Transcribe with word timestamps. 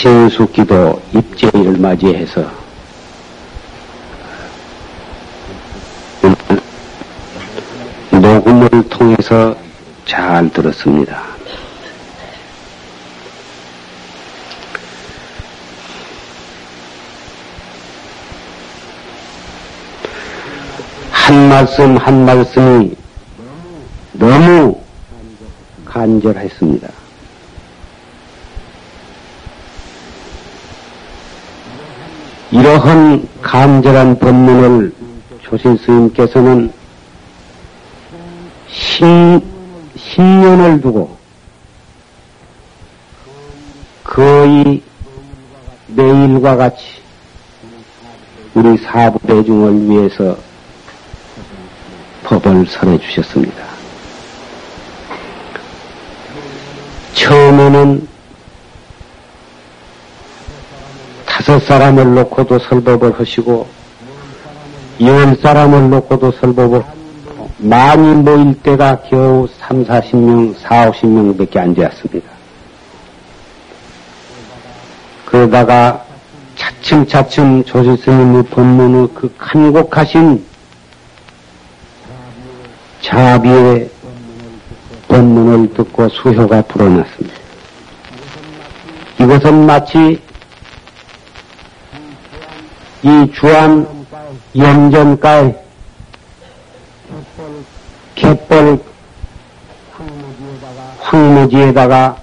신수기도 0.00 0.98
입제일을 1.12 1.76
맞이해서 1.76 2.50
녹음을 8.10 8.88
통해서 8.88 9.54
잘 10.06 10.48
들었습니다. 10.48 11.22
한 21.10 21.48
말씀 21.50 21.96
한 21.98 22.24
말씀이 22.24 22.96
너무 24.14 24.80
간절했습니다. 25.84 26.99
이러한 32.70 33.28
간절한 33.42 34.20
법문을 34.20 34.94
조신 35.42 35.76
스님께서는 35.78 36.72
10, 38.68 39.42
10년을 39.96 40.80
두고 40.80 41.16
거의 44.04 44.80
매일과 45.88 46.54
같이 46.54 46.84
우리 48.54 48.78
사부대중을 48.78 49.90
위해서 49.90 50.36
법을 52.22 52.66
설해 52.68 52.98
주셨습니다. 53.00 53.64
처음에는 57.14 58.09
다섯 61.40 61.58
사람을 61.60 62.16
놓고도 62.16 62.58
설법을 62.58 63.18
하시고 63.18 63.66
열 65.00 65.34
사람을 65.36 65.88
놓고도 65.88 66.32
설법을 66.32 66.84
많이 67.56 68.14
모일 68.14 68.54
때가 68.62 69.00
겨우 69.08 69.48
3, 69.58 69.86
40명, 69.86 70.54
4, 70.58 70.90
50명 70.90 71.38
밖에 71.38 71.58
안 71.58 71.74
되었습니다. 71.74 72.30
그러다가 75.24 76.04
차츰차츰 76.56 77.64
조실스님의 77.64 78.42
법문의 78.44 79.08
그 79.14 79.34
간곡하신 79.38 80.44
자비의 83.00 83.90
법문을 85.08 85.72
듣고 85.72 86.06
수효가 86.10 86.60
불어났습니다. 86.62 87.34
이것은 89.18 89.64
마치 89.64 90.20
이 93.02 93.32
주안 93.32 93.86
영전가에 94.54 95.54
갯벌 98.14 98.78
황무지에다가 101.00 102.16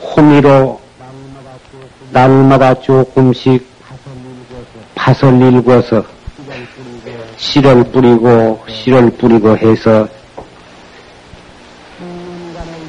호미로 0.00 0.80
날마다 2.12 2.74
조금씩 2.80 3.66
팥을 4.94 5.52
일궈서 5.52 6.04
씨를 7.38 7.84
뿌리고 7.90 8.62
씨를 8.68 9.10
뿌리고 9.10 9.56
해서 9.56 10.06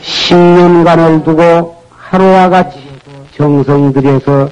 10년간을 0.03 1.23
두고 1.23 1.83
하루와 1.89 2.49
같이 2.49 2.79
정성 3.35 3.91
들여서 3.93 4.49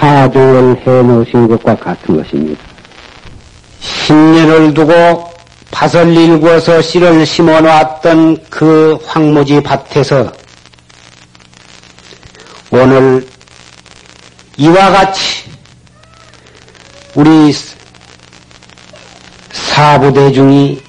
파종을 0.00 0.80
해 0.86 1.02
놓으신 1.02 1.46
것과 1.46 1.76
같은 1.76 2.16
것입니다. 2.16 2.62
10년을 3.82 4.74
두고 4.74 5.30
밭을 5.70 6.16
일구어서 6.16 6.80
씨를 6.80 7.26
심어 7.26 7.60
놓았던 7.60 8.44
그 8.48 8.98
황무지 9.04 9.62
밭에서 9.62 10.32
오늘 12.70 13.28
이와 14.56 14.90
같이 14.90 15.50
우리 17.14 17.54
사부대중이 19.52 20.82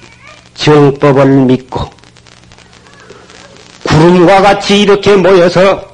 정법을 0.54 1.26
믿고 1.26 1.90
구름과 3.84 4.40
같이 4.40 4.80
이렇게 4.80 5.16
모여서 5.16 5.92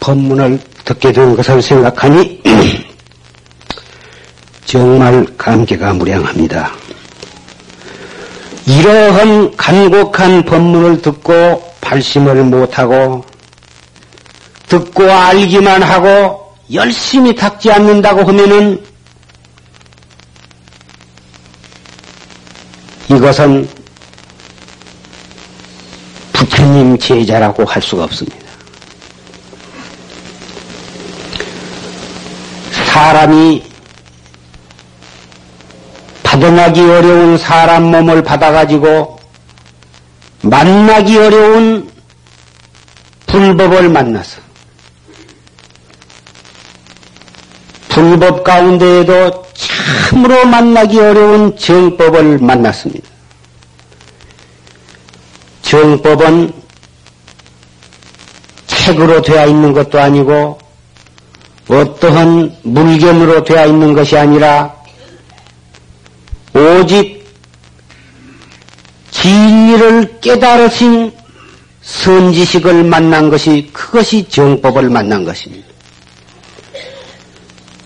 법문을 0.00 0.73
듣게 0.84 1.12
된 1.12 1.34
것을 1.34 1.62
생각하니 1.62 2.42
정말 4.66 5.26
감개가 5.36 5.92
무량합니다. 5.94 6.72
이러한 8.66 9.56
간곡한 9.56 10.44
법문을 10.44 11.02
듣고 11.02 11.74
발심을 11.80 12.42
못하고 12.44 13.24
듣고 14.68 15.10
알기만 15.10 15.82
하고 15.82 16.54
열심히 16.72 17.34
닦지 17.34 17.70
않는다고 17.70 18.24
하면은 18.24 18.82
이것은 23.10 23.68
부처님 26.32 26.98
제자라고 26.98 27.64
할 27.64 27.82
수가 27.82 28.04
없습니다. 28.04 28.43
사람이 32.94 33.60
받아나기 36.22 36.80
어려운 36.80 37.36
사람 37.36 37.90
몸을 37.90 38.22
받아가지고 38.22 39.18
만나기 40.42 41.18
어려운 41.18 41.90
불법을 43.26 43.88
만나서 43.88 44.40
불법 47.88 48.44
가운데에도 48.44 49.44
참으로 49.54 50.44
만나기 50.44 51.00
어려운 51.00 51.56
정법을 51.58 52.38
만났습니다. 52.38 53.08
정법은 55.62 56.52
책으로 58.68 59.20
되어 59.20 59.48
있는 59.48 59.72
것도 59.72 60.00
아니고 60.00 60.63
어떠한 61.68 62.56
물견으로 62.62 63.44
되어 63.44 63.66
있는 63.66 63.94
것이 63.94 64.16
아니라 64.16 64.74
오직 66.54 67.24
진리를 69.10 70.20
깨달으신 70.20 71.12
선지식을 71.82 72.84
만난 72.84 73.30
것이 73.30 73.70
그것이 73.72 74.28
정법을 74.28 74.90
만난 74.90 75.24
것입니다. 75.24 75.66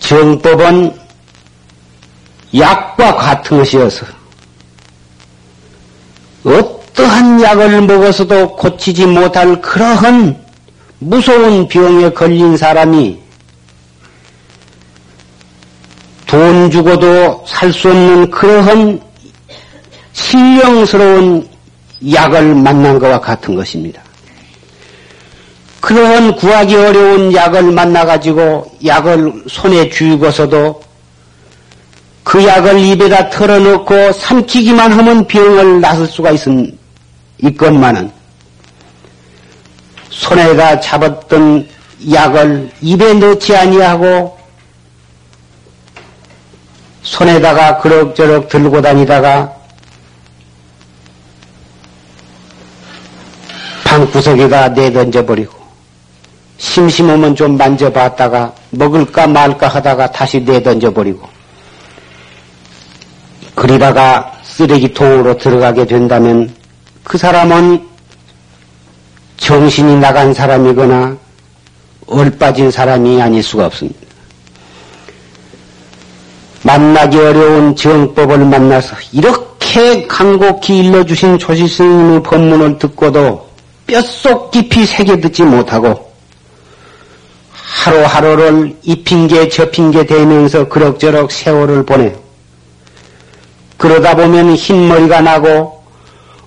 정법은 0.00 0.98
약과 2.56 3.14
같은 3.14 3.58
것이어서 3.58 4.06
어떠한 6.44 7.42
약을 7.42 7.82
먹어서도 7.82 8.56
고치지 8.56 9.06
못할 9.06 9.60
그러한 9.60 10.44
무서운 10.98 11.68
병에 11.68 12.10
걸린 12.10 12.56
사람이 12.56 13.27
돈 16.28 16.70
주고도 16.70 17.42
살 17.48 17.72
수 17.72 17.88
없는 17.88 18.30
그러한 18.30 19.00
신령스러운 20.12 21.48
약을 22.12 22.54
만난 22.54 22.98
것과 22.98 23.18
같은 23.18 23.54
것입니다. 23.54 24.02
그러한 25.80 26.36
구하기 26.36 26.76
어려운 26.76 27.32
약을 27.32 27.62
만나가지고 27.72 28.70
약을 28.84 29.44
손에 29.48 29.88
쥐고서도 29.88 30.82
그 32.24 32.44
약을 32.44 32.78
입에다 32.78 33.30
털어놓고 33.30 34.12
삼키기만 34.12 34.92
하면 34.92 35.26
병을 35.26 35.80
낫을 35.80 36.06
수가 36.06 36.32
있, 36.32 36.40
있건만은 37.38 38.12
손에다 40.10 40.78
잡았던 40.80 41.66
약을 42.12 42.70
입에 42.82 43.14
넣지 43.14 43.56
아니하고 43.56 44.37
손에다가 47.08 47.78
그럭저럭 47.78 48.48
들고 48.48 48.82
다니다가 48.82 49.52
방구석에다 53.84 54.68
내던져 54.68 55.24
버리고 55.24 55.54
심심하면 56.58 57.34
좀 57.34 57.56
만져봤다가 57.56 58.52
먹을까 58.70 59.26
말까 59.26 59.68
하다가 59.68 60.12
다시 60.12 60.40
내던져 60.40 60.92
버리고 60.92 61.26
그러다가 63.54 64.32
쓰레기통으로 64.42 65.38
들어가게 65.38 65.86
된다면 65.86 66.54
그 67.02 67.16
사람은 67.16 67.88
정신이 69.38 69.96
나간 69.96 70.34
사람이거나 70.34 71.16
얼빠진 72.06 72.70
사람이 72.70 73.20
아닐 73.22 73.42
수가 73.42 73.66
없습니다. 73.66 74.07
만나기 76.68 77.16
어려운 77.16 77.74
정법을 77.74 78.44
만나서 78.44 78.94
이렇게 79.12 80.06
간곡히 80.06 80.80
일러주신 80.80 81.38
조실스님의 81.38 82.22
법문을 82.22 82.78
듣고도 82.78 83.48
뼛속 83.86 84.50
깊이 84.50 84.84
새겨듣지 84.84 85.44
못하고 85.44 86.12
하루하루를 87.54 88.76
저 89.50 89.70
핑계 89.70 90.04
대면서 90.04 90.68
그럭저럭 90.68 91.32
세월을 91.32 91.86
보내 91.86 92.14
그러다 93.78 94.14
보면 94.14 94.54
흰머리가 94.54 95.22
나고 95.22 95.82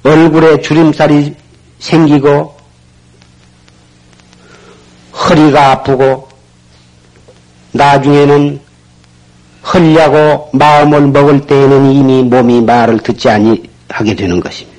얼굴에 0.04 0.62
주름살이 0.62 1.34
생기고 1.80 2.56
허리가 5.14 5.72
아프고 5.72 6.28
나중에는 7.72 8.71
헐려고 9.64 10.50
마음을 10.54 11.08
먹을 11.08 11.46
때에는 11.46 11.92
이미 11.92 12.24
몸이 12.24 12.62
말을 12.62 13.00
듣지 13.00 13.30
아니 13.30 13.62
하게 13.90 14.16
되는 14.16 14.40
것입니다. 14.40 14.72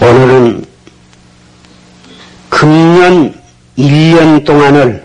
오늘은 0.00 0.64
금년 2.48 3.34
1년 3.78 4.44
동안을 4.44 5.04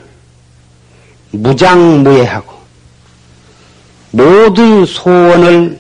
무장무예하고 1.32 2.54
모든 4.12 4.86
소원을 4.86 5.80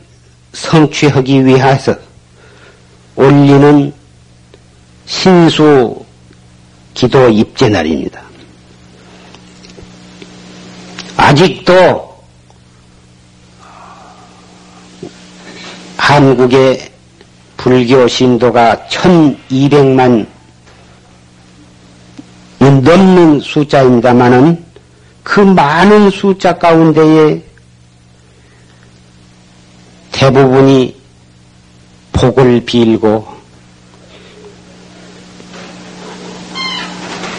성취하기 0.54 1.46
위해서 1.46 1.96
올리는 3.18 3.92
신수 5.06 6.06
기도 6.94 7.28
입제 7.30 7.68
날입니다. 7.68 8.22
아직도 11.18 12.24
한국의 15.98 16.90
불교 17.58 18.08
신도가 18.08 18.88
1200만 18.90 20.26
넘는 22.60 23.40
숫자입니다만은 23.42 24.64
그 25.24 25.42
많은 25.42 26.10
숫자 26.10 26.58
가운데에 26.58 27.42
대부분이 30.12 30.96
복을 32.38 32.64
빌고 32.66 33.28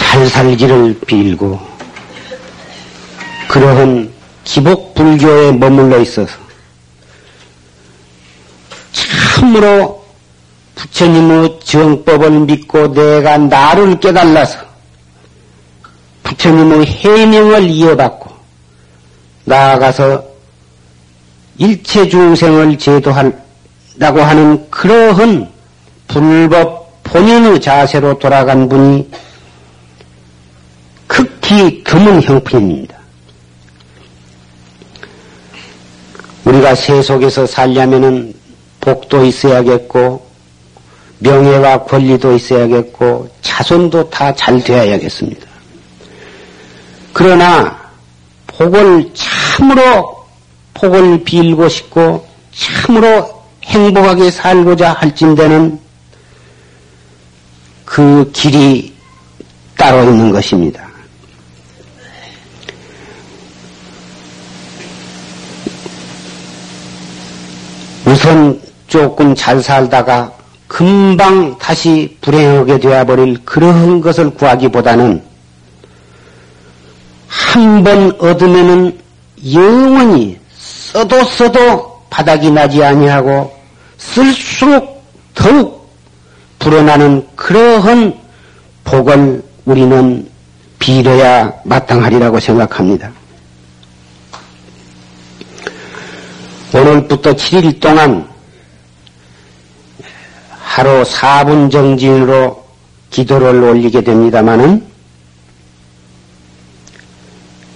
달살기를 0.00 0.98
빌고 1.06 1.60
그러한 3.46 4.12
기복 4.42 4.94
불교에 4.94 5.52
머물러 5.52 6.00
있어서 6.00 6.36
참으로 8.92 10.04
부처님의 10.74 11.60
정법을 11.62 12.30
믿고 12.40 12.92
내가 12.92 13.38
나를 13.38 14.00
깨달아서 14.00 14.58
부처님의 16.24 16.86
해명을 16.86 17.70
이어받고 17.70 18.30
나아가서 19.44 20.24
일체 21.58 22.08
중생을 22.08 22.76
제도한 22.78 23.47
다고 23.98 24.20
하는 24.20 24.70
그러한 24.70 25.50
불법 26.06 27.02
본연의 27.02 27.60
자세로 27.60 28.18
돌아간 28.18 28.68
분이 28.68 29.10
극히 31.06 31.82
드문 31.82 32.22
형편입니다. 32.22 32.96
우리가 36.44 36.74
세속에서 36.74 37.46
살려면은 37.46 38.34
복도 38.80 39.24
있어야겠고 39.24 40.26
명예와 41.18 41.84
권리도 41.84 42.34
있어야겠고 42.36 43.28
자손도 43.42 44.08
다 44.10 44.32
잘 44.34 44.62
되어야겠습니다. 44.62 45.46
그러나 47.12 47.76
복을 48.46 49.10
참으로 49.14 50.24
복을 50.74 51.24
빌고 51.24 51.68
싶고 51.68 52.26
참으로 52.54 53.37
행복하게 53.68 54.30
살고자 54.30 54.94
할진대는 54.94 55.78
그 57.84 58.30
길이 58.32 58.92
따로 59.76 60.02
있는 60.04 60.30
것입니다. 60.32 60.86
우선 68.06 68.58
조금 68.86 69.34
잘 69.34 69.62
살다가 69.62 70.32
금방 70.66 71.56
다시 71.58 72.16
불행하게 72.20 72.78
되어버릴 72.78 73.38
그런 73.44 74.00
것을 74.00 74.30
구하기보다는 74.30 75.22
한 77.26 77.84
번 77.84 78.12
얻으면은 78.18 78.98
영원히 79.52 80.38
써도 80.56 81.22
써도 81.24 82.02
바닥이 82.10 82.50
나지 82.50 82.82
아니하고 82.82 83.57
쓸수록 83.98 85.04
더욱 85.34 85.92
불어나는 86.58 87.26
그러한 87.36 88.18
복을 88.84 89.42
우리는 89.64 90.28
빌어야 90.78 91.52
마땅하리라고 91.64 92.40
생각합니다. 92.40 93.10
오늘부터 96.72 97.34
7일 97.34 97.80
동안 97.80 98.28
하루 100.50 101.02
4분 101.02 101.70
정진으로 101.70 102.64
기도를 103.10 103.62
올리게 103.64 104.02
됩니다마는 104.02 104.86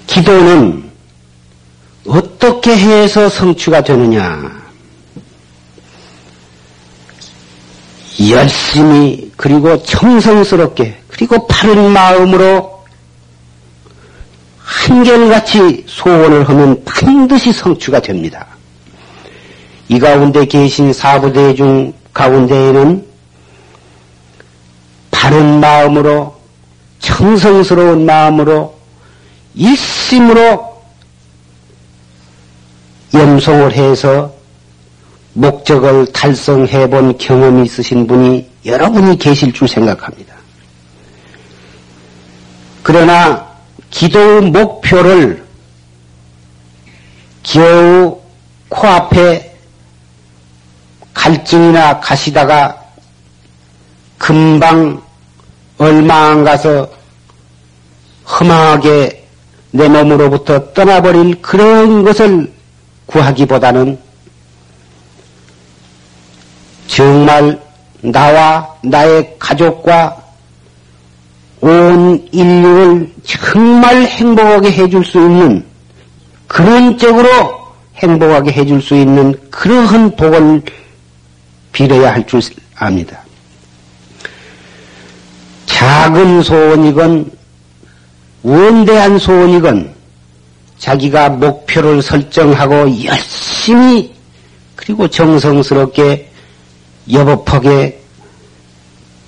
기도는 0.06 0.90
어떻게 2.06 2.76
해서 2.76 3.28
성취가 3.28 3.82
되느냐? 3.82 4.61
열심히 8.20 9.30
그리고 9.36 9.82
정성스럽게 9.82 11.02
그리고 11.08 11.46
바른 11.46 11.90
마음으로 11.90 12.82
한결같이 14.58 15.84
소원을 15.86 16.48
하면 16.48 16.82
반드시 16.84 17.52
성취가 17.52 18.00
됩니다. 18.00 18.46
이 19.88 19.98
가운데 19.98 20.44
계신 20.46 20.92
사부대 20.92 21.54
중 21.54 21.92
가운데에는 22.12 23.06
바른 25.10 25.60
마음으로 25.60 26.36
청성스러운 27.00 28.06
마음으로 28.06 28.74
일심으로 29.54 30.72
염송을 33.14 33.72
해서 33.72 34.32
목적을 35.34 36.06
달성해 36.12 36.88
본 36.88 37.16
경험이 37.16 37.64
있으신 37.64 38.06
분이 38.06 38.50
여러분이 38.66 39.18
계실 39.18 39.52
줄 39.52 39.66
생각합니다. 39.66 40.34
그러나 42.82 43.46
기도의 43.90 44.42
목표를 44.42 45.44
겨우 47.42 48.20
코앞에 48.68 49.56
갈증이나 51.14 52.00
가시다가 52.00 52.80
금방 54.18 55.02
얼마 55.78 56.30
안 56.30 56.44
가서 56.44 56.88
험하게 58.24 59.26
내 59.72 59.88
몸으로부터 59.88 60.72
떠나버릴 60.72 61.42
그런 61.42 62.04
것을 62.04 62.52
구하기보다는 63.06 63.98
정말 66.94 67.58
나와 68.02 68.68
나의 68.82 69.34
가족과 69.38 70.14
온 71.62 72.28
인류를 72.32 73.10
정말 73.24 74.02
행복하게 74.02 74.72
해줄 74.72 75.02
수 75.02 75.18
있는 75.18 75.64
쪽으로 76.98 77.30
행복하게 77.96 78.52
해줄 78.52 78.82
수 78.82 78.94
있는 78.94 79.34
그러한 79.50 80.16
복을 80.16 80.60
빌어야 81.72 82.12
할 82.12 82.26
줄 82.26 82.42
압니다. 82.76 83.20
작은 85.64 86.42
소원이건 86.42 87.30
원대한 88.42 89.18
소원이건 89.18 89.94
자기가 90.78 91.30
목표를 91.30 92.02
설정하고 92.02 93.02
열심히 93.04 94.12
그리고 94.76 95.08
정성스럽게 95.08 96.31
여법하게 97.10 98.00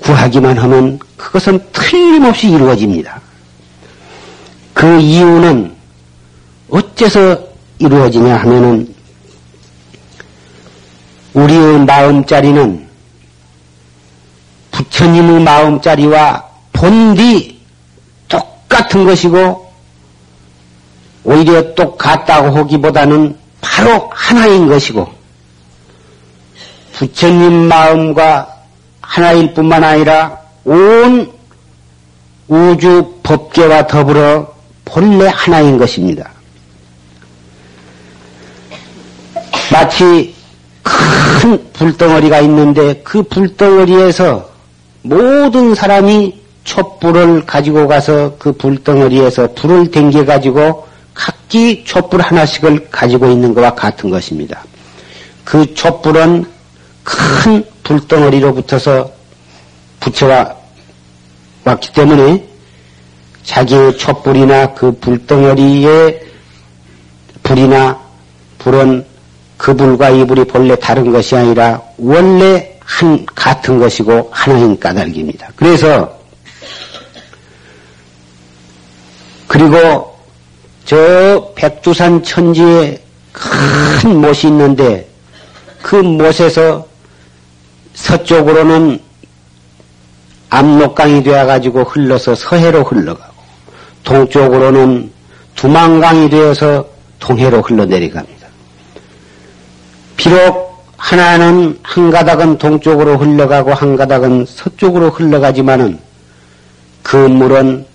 구하기만 0.00 0.58
하면 0.58 0.98
그것은 1.16 1.60
틀림없이 1.72 2.50
이루어집니다. 2.50 3.20
그 4.72 5.00
이유는 5.00 5.74
어째서 6.70 7.38
이루어지냐 7.78 8.36
하면은 8.36 8.94
우리의 11.32 11.80
마음자리는 11.84 12.88
부처님의 14.70 15.42
마음자리와 15.42 16.44
본디 16.72 17.60
똑같은 18.28 19.04
것이고 19.04 19.72
오히려 21.24 21.74
똑같다고 21.74 22.56
하기보다는 22.56 23.36
바로 23.60 24.10
하나인 24.12 24.68
것이고 24.68 25.08
부처님 26.94 27.68
마음과 27.68 28.48
하나일 29.00 29.52
뿐만 29.52 29.82
아니라 29.84 30.38
온 30.64 31.30
우주 32.48 33.14
법계와 33.22 33.86
더불어 33.86 34.52
본래 34.84 35.28
하나인 35.32 35.76
것입니다. 35.76 36.30
마치 39.72 40.34
큰 40.82 41.72
불덩어리가 41.72 42.40
있는데 42.40 43.00
그 43.02 43.22
불덩어리에서 43.24 44.48
모든 45.02 45.74
사람이 45.74 46.40
촛불을 46.62 47.44
가지고 47.44 47.88
가서 47.88 48.36
그 48.38 48.52
불덩어리에서 48.52 49.52
불을 49.54 49.90
댕겨 49.90 50.24
가지고 50.24 50.86
각기 51.12 51.84
촛불 51.84 52.20
하나씩을 52.20 52.88
가지고 52.90 53.28
있는 53.28 53.52
것과 53.52 53.74
같은 53.74 54.10
것입니다. 54.10 54.62
그 55.44 55.74
촛불은 55.74 56.53
큰 57.04 57.64
불덩어리로 57.84 58.54
붙어서 58.54 59.12
붙여와 60.00 60.56
왔기 61.64 61.92
때문에 61.92 62.44
자기의 63.44 63.98
촛불이나 63.98 64.74
그 64.74 64.92
불덩어리의 64.98 66.26
불이나 67.42 68.00
불은 68.58 69.04
그 69.56 69.76
불과 69.76 70.10
이 70.10 70.26
불이 70.26 70.44
본래 70.44 70.74
다른 70.76 71.12
것이 71.12 71.36
아니라 71.36 71.80
원래 71.98 72.78
한 72.80 73.24
같은 73.26 73.78
것이고 73.78 74.30
하나인 74.32 74.78
까닭입니다. 74.78 75.50
그래서 75.56 76.18
그리고 79.46 80.18
저 80.84 81.52
백두산 81.54 82.22
천지에 82.22 83.02
큰 83.32 84.20
못이 84.20 84.48
있는데 84.48 85.08
그 85.82 85.96
못에서 85.96 86.86
서쪽으로는 87.94 88.98
압록강이 90.50 91.22
되어가지고 91.22 91.84
흘러서 91.84 92.34
서해로 92.34 92.82
흘러가고 92.84 93.34
동쪽으로는 94.04 95.10
두만강이 95.56 96.28
되어서 96.30 96.86
동해로 97.18 97.62
흘러내려갑니다. 97.62 98.48
비록 100.16 100.84
하나는 100.96 101.78
한 101.82 102.10
가닥은 102.10 102.58
동쪽으로 102.58 103.16
흘러가고 103.16 103.72
한 103.74 103.96
가닥은 103.96 104.46
서쪽으로 104.48 105.10
흘러가지만은 105.10 105.98
그 107.02 107.16
물은 107.16 107.86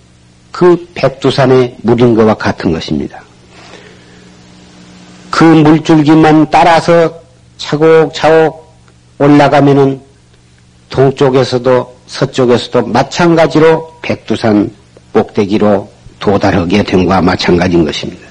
그 0.52 0.88
백두산의 0.94 1.76
물인 1.82 2.14
것과 2.14 2.34
같은 2.34 2.72
것입니다. 2.72 3.22
그 5.30 5.44
물줄기만 5.44 6.50
따라서 6.50 7.20
차곡차곡 7.56 8.59
올라가면은 9.20 10.00
동쪽에서도 10.88 11.96
서쪽에서도 12.06 12.86
마찬가지로 12.86 13.98
백두산 14.00 14.74
꼭대기로 15.12 15.88
도달하게 16.18 16.82
된과 16.82 17.20
마찬가지인 17.20 17.84
것입니다. 17.84 18.26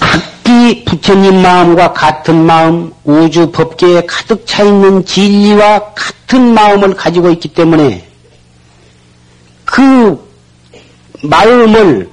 각기 0.00 0.82
부처님 0.86 1.42
마음과 1.42 1.92
같은 1.92 2.46
마음, 2.46 2.90
우주 3.04 3.50
법계에 3.50 4.06
가득 4.06 4.46
차 4.46 4.62
있는 4.62 5.04
진리와 5.04 5.92
같은 5.94 6.54
마음을 6.54 6.94
가지고 6.94 7.30
있기 7.32 7.48
때문에 7.48 8.02
그 9.66 10.18
마음을 11.22 12.08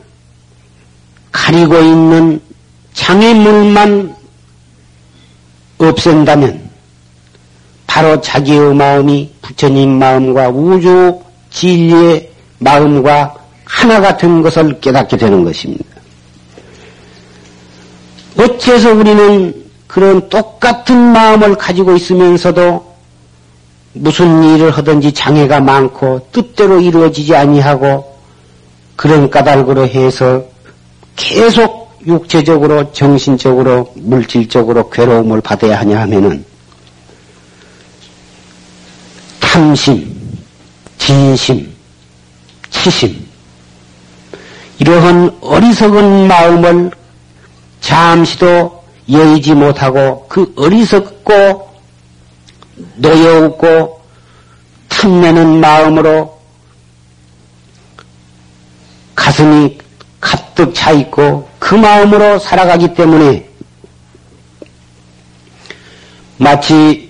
가리고 1.32 1.80
있는 1.80 2.42
장애물만 2.94 4.21
없앤다면 5.88 6.70
바로 7.88 8.22
자기의 8.22 8.74
마음이 8.74 9.34
부처님 9.42 9.90
마음과 10.00 10.50
우주 10.50 11.20
진리의 11.50 12.32
마음과 12.60 13.36
하나가 13.66 14.18
된 14.18 14.42
것을 14.42 14.80
깨닫게 14.80 15.18
되는 15.18 15.44
것입니다. 15.44 15.86
어째서 18.38 18.94
우리는 18.94 19.54
그런 19.88 20.30
똑같은 20.30 20.96
마음을 20.98 21.56
가지고 21.56 21.96
있으면서도 21.96 22.92
무슨 23.94 24.44
일을 24.44 24.72
하든지 24.72 25.12
장애가 25.12 25.60
많고 25.60 26.28
뜻대로 26.32 26.80
이루어지지 26.80 27.36
아니하고 27.36 28.18
그런 28.96 29.30
까닭으로 29.30 29.88
해서 29.88 30.44
계속 31.16 31.71
육체적으로 32.06 32.92
정신적으로 32.92 33.92
물질적으로 33.96 34.90
괴로움을 34.90 35.42
받아야 35.42 35.80
하냐 35.80 36.02
하면은 36.02 36.44
탐심, 39.40 40.16
진심, 40.98 41.72
치심 42.70 43.28
이러한 44.80 45.38
어리석은 45.42 46.28
마음을 46.28 46.92
잠시도 47.82 48.84
여의지 49.10 49.54
못하고 49.54 50.26
그 50.28 50.52
어리석고 50.56 51.70
노여웃고 52.96 54.02
탐내는 54.90 55.60
마음으로 55.60 56.40
가슴이 59.16 59.78
가득 60.62 60.76
차 60.76 60.92
있고 60.92 61.48
그 61.58 61.74
마음으로 61.74 62.38
살아가기 62.38 62.94
때문에 62.94 63.50
마치 66.38 67.10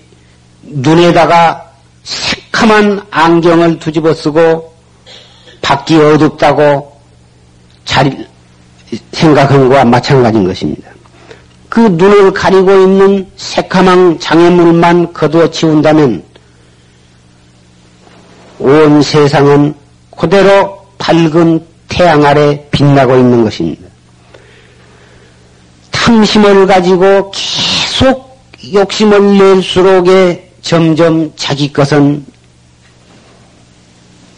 눈에다가 0.61 1.69
새카만 2.03 3.01
안경을 3.11 3.79
뒤집어 3.79 4.13
쓰고 4.13 4.73
밖이 5.61 5.97
어둡다고 5.97 6.99
잘 7.83 8.27
생각한 9.11 9.69
것과 9.69 9.85
마찬가지인 9.85 10.47
것입니다. 10.47 10.89
그 11.69 11.79
눈을 11.79 12.33
가리고 12.33 12.71
있는 12.71 13.29
새카만 13.37 14.19
장애물만 14.19 15.13
거두어 15.13 15.49
치운다면 15.49 16.23
온 18.59 19.01
세상은 19.01 19.73
그대로 20.17 20.85
밝은 20.97 21.70
태양 21.91 22.23
아래 22.25 22.65
빛나고 22.71 23.17
있는 23.17 23.43
것입니다. 23.43 23.83
탐심을 25.91 26.65
가지고 26.65 27.31
계속 27.31 28.39
욕심을 28.73 29.37
낼수록에 29.37 30.51
점점 30.61 31.31
자기 31.35 31.71
것은 31.71 32.25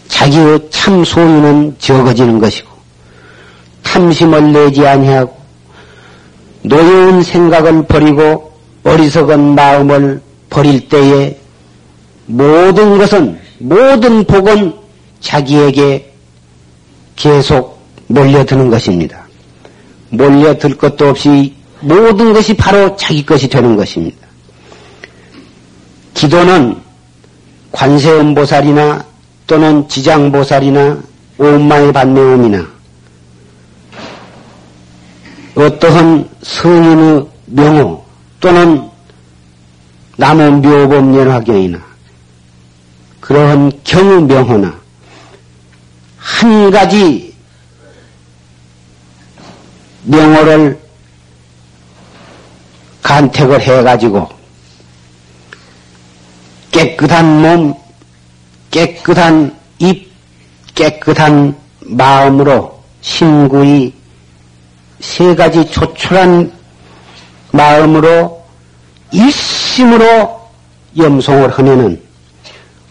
자기의 0.07 0.67
참 0.71 1.05
소유는 1.05 1.75
적어지는 1.77 2.39
것이고 2.39 2.69
탐심을 3.83 4.51
내지 4.51 4.87
아니하고 4.87 5.37
노여운 6.63 7.21
생각을 7.21 7.85
버리고 7.85 8.51
어리석은 8.83 9.53
마음을 9.55 10.21
버릴 10.49 10.89
때에 10.89 11.37
모든 12.25 12.97
것은 12.97 13.39
모든 13.59 14.23
복은 14.23 14.73
자기에게 15.19 16.12
계속 17.15 17.79
몰려드는 18.07 18.69
것입니다. 18.69 19.23
몰려들 20.09 20.77
것도 20.77 21.09
없이 21.09 21.53
모든 21.81 22.33
것이 22.33 22.53
바로 22.53 22.95
자기 22.95 23.25
것이 23.25 23.47
되는 23.47 23.75
것입니다. 23.75 24.17
기도는 26.13 26.77
관세음보살이나 27.71 29.05
또는 29.47 29.87
지장보살이나 29.89 30.97
오마의 31.37 31.91
반매음이나 31.91 32.65
어떠한 35.55 36.29
성인의 36.41 37.27
명호 37.47 38.05
또는 38.39 38.89
남의 40.17 40.51
묘법연화경이나 40.51 41.79
그러한 43.19 43.71
경의 43.83 44.23
명호나 44.23 44.82
한 46.23 46.71
가지 46.71 47.35
명호를 50.03 50.79
간택을 53.01 53.61
해가지고 53.61 54.29
깨끗한 56.71 57.41
몸, 57.41 57.75
깨끗한 58.71 59.55
입, 59.79 60.11
깨끗한 60.73 61.55
마음으로 61.81 62.81
신구이 63.01 63.93
세 65.01 65.35
가지 65.35 65.69
조촐한 65.69 66.53
마음으로 67.51 68.43
일심으로 69.11 70.41
염송을 70.97 71.51
하면은 71.51 72.01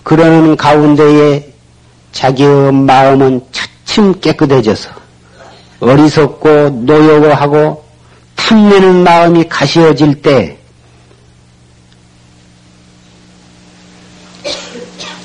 그러는 0.02 0.54
가운데에 0.54 1.51
자기의 2.12 2.73
마음은 2.73 3.40
차츰 3.52 4.21
깨끗해져서 4.21 4.90
어리석고 5.81 6.71
노여워 6.85 7.35
하고 7.35 7.85
탐내는 8.37 9.02
마음이 9.02 9.49
가시어질 9.49 10.23
때 10.23 10.59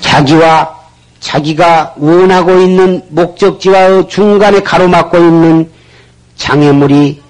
자기와 0.01 0.75
자기가 1.19 1.93
원하고 1.97 2.57
있는 2.59 3.01
목적지와의 3.09 4.07
중간에 4.07 4.61
가로막고 4.61 5.17
있는 5.17 5.69
장애물이 6.37 7.21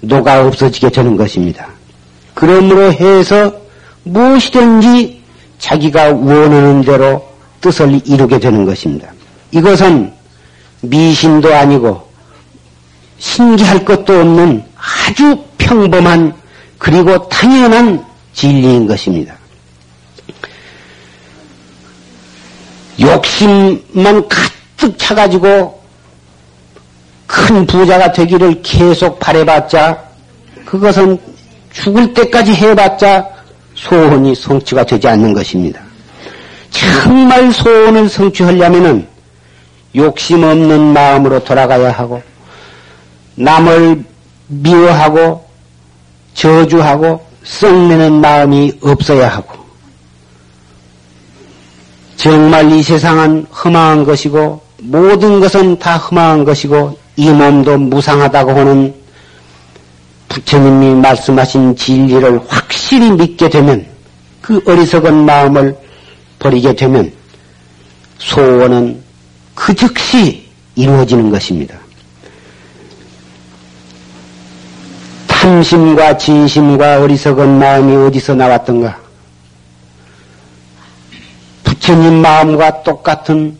녹아 0.00 0.46
없어지게 0.46 0.90
되는 0.90 1.16
것입니다. 1.16 1.66
그러므로 2.34 2.92
해서 2.92 3.52
무엇이든지 4.04 5.22
자기가 5.58 6.12
원하는 6.12 6.82
대로 6.82 7.33
뜻을 7.64 7.98
이루게 8.04 8.38
되는 8.38 8.66
것입니다. 8.66 9.08
이것은 9.50 10.12
미신도 10.82 11.54
아니고 11.54 12.06
신기할 13.18 13.86
것도 13.86 14.20
없는 14.20 14.62
아주 14.76 15.42
평범한 15.56 16.34
그리고 16.76 17.26
당연한 17.30 18.04
진리인 18.34 18.86
것입니다. 18.86 19.34
욕심만 23.00 24.28
가득 24.28 24.98
차가지고 24.98 25.82
큰 27.26 27.66
부자가 27.66 28.12
되기를 28.12 28.60
계속 28.62 29.18
바래봤자 29.18 30.04
그것은 30.66 31.18
죽을 31.72 32.12
때까지 32.12 32.52
해봤자 32.52 33.26
소원이 33.74 34.34
성취가 34.34 34.84
되지 34.84 35.08
않는 35.08 35.32
것입니다. 35.32 35.83
정말 36.74 37.52
소원을 37.52 38.08
성취하려면은 38.08 39.06
욕심 39.94 40.42
없는 40.42 40.92
마음으로 40.92 41.44
돌아가야 41.44 41.92
하고 41.92 42.20
남을 43.36 44.04
미워하고 44.48 45.44
저주하고 46.34 47.24
썩내는 47.44 48.20
마음이 48.20 48.72
없어야 48.82 49.28
하고 49.28 49.54
정말 52.16 52.72
이 52.72 52.82
세상은 52.82 53.46
흠망한 53.52 54.04
것이고 54.04 54.60
모든 54.82 55.38
것은 55.38 55.78
다 55.78 55.96
흠망한 55.96 56.44
것이고 56.44 56.98
이 57.16 57.30
몸도 57.30 57.78
무상하다고 57.78 58.50
하는 58.50 58.94
부처님이 60.28 60.94
말씀하신 61.00 61.76
진리를 61.76 62.40
확실히 62.48 63.12
믿게 63.12 63.48
되면 63.48 63.86
그 64.40 64.60
어리석은 64.66 65.24
마음을 65.24 65.83
버리게 66.44 66.74
되면 66.74 67.10
소원은 68.18 69.02
그 69.54 69.74
즉시 69.74 70.46
이루어지는 70.74 71.30
것입니다. 71.30 71.74
탐심과 75.26 76.18
진심과 76.18 77.00
어리석은 77.00 77.58
마음이 77.58 77.96
어디서 77.96 78.34
나왔던가? 78.34 78.98
부처님 81.64 82.20
마음과 82.20 82.82
똑같은 82.82 83.58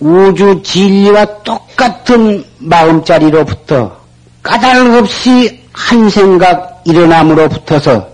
우주 0.00 0.60
진리와 0.64 1.42
똑같은 1.44 2.44
마음자리로부터 2.58 3.96
까닭 4.42 4.94
없이 4.94 5.60
한 5.72 6.10
생각 6.10 6.82
일어남으로 6.84 7.48
붙어서 7.48 8.08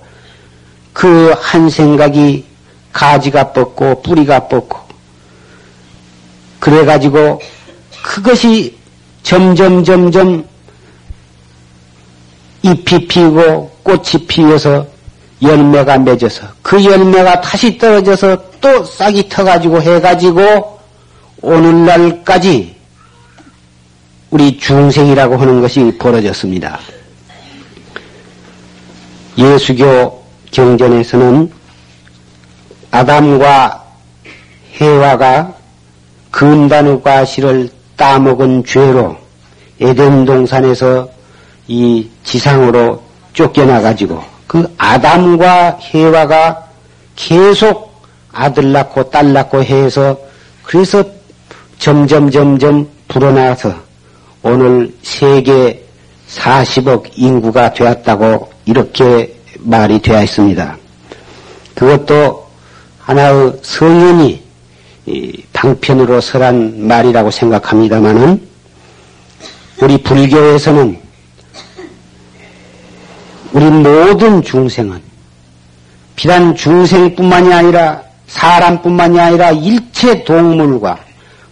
그 0.93 1.35
한 1.41 1.71
생각이 1.71 2.50
가지가 2.93 3.53
뻗고 3.53 4.03
뿌리가 4.03 4.49
뻗고 4.49 4.79
그래가지고 6.59 7.41
그것이 8.03 8.77
점점 9.23 9.85
점점 9.85 10.45
잎이 12.63 13.07
피고 13.07 13.71
꽃이 13.83 14.27
피어서 14.27 14.87
열매가 15.43 15.99
맺어서 15.99 16.47
그 16.63 16.85
열매가 16.85 17.41
다시 17.41 17.79
떨어져서 17.79 18.37
또 18.61 18.85
싹이 18.85 19.29
터가지고 19.29 19.81
해가지고 19.81 20.79
오늘날까지 21.41 22.77
우리 24.31 24.59
중생이라고 24.59 25.37
하는 25.39 25.61
것이 25.61 25.97
벌어졌습니다. 25.99 26.79
예수교 29.39 30.23
경전에서는 30.51 31.51
아담과 32.91 33.85
해와가 34.81 35.55
근단의 36.31 37.03
과실을 37.03 37.71
따먹은 37.97 38.65
죄로 38.65 39.17
에덴 39.81 40.25
동산에서 40.25 41.09
이 41.69 42.09
지상으로 42.25 43.03
쫓겨나가지고 43.33 44.23
그 44.47 44.73
아담과 44.79 45.79
해와가 45.81 46.65
계속 47.15 47.91
아들 48.33 48.73
낳고 48.73 49.11
딸 49.11 49.33
낳고 49.33 49.63
해서 49.63 50.19
그래서 50.63 51.05
점점 51.79 52.31
점점 52.31 52.89
불어나서 53.09 53.75
오늘 54.43 54.95
세계 55.03 55.85
40억 56.29 57.11
인구가 57.17 57.73
되었다고 57.73 58.51
이렇게 58.67 59.35
말이 59.59 60.01
되어 60.01 60.23
있습니다. 60.23 60.77
그것도 61.75 62.40
하나의 63.11 63.55
성현이 63.63 64.41
방편으로 65.53 66.21
설한 66.21 66.87
말이라고 66.87 67.33
생각합니다만은 67.33 68.49
우리 69.83 70.01
불교에서는 70.01 71.01
우리 73.53 73.65
모든 73.65 74.43
중생은 74.43 75.03
비단 76.15 76.55
중생뿐만이 76.55 77.53
아니라 77.53 78.01
사람뿐만이 78.29 79.19
아니라 79.19 79.51
일체 79.51 80.23
동물과 80.23 81.01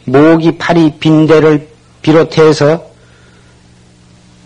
모기, 0.04 0.56
파리, 0.56 0.96
빈대를 1.00 1.68
비롯해서 2.02 2.86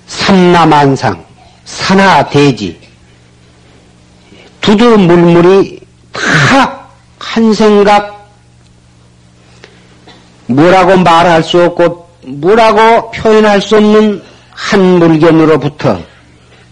산나만상, 0.07 1.23
산하, 1.67 2.27
대지, 2.31 2.81
두두 4.63 4.97
물물이 4.97 5.79
다 6.11 6.82
한 7.33 7.55
생각 7.55 8.29
뭐라고 10.49 10.99
말할 10.99 11.43
수 11.43 11.63
없고 11.63 12.07
뭐라고 12.27 13.11
표현할 13.11 13.59
수 13.63 13.79
없는 13.79 14.23
한 14.51 14.99
물견으로부터 14.99 15.99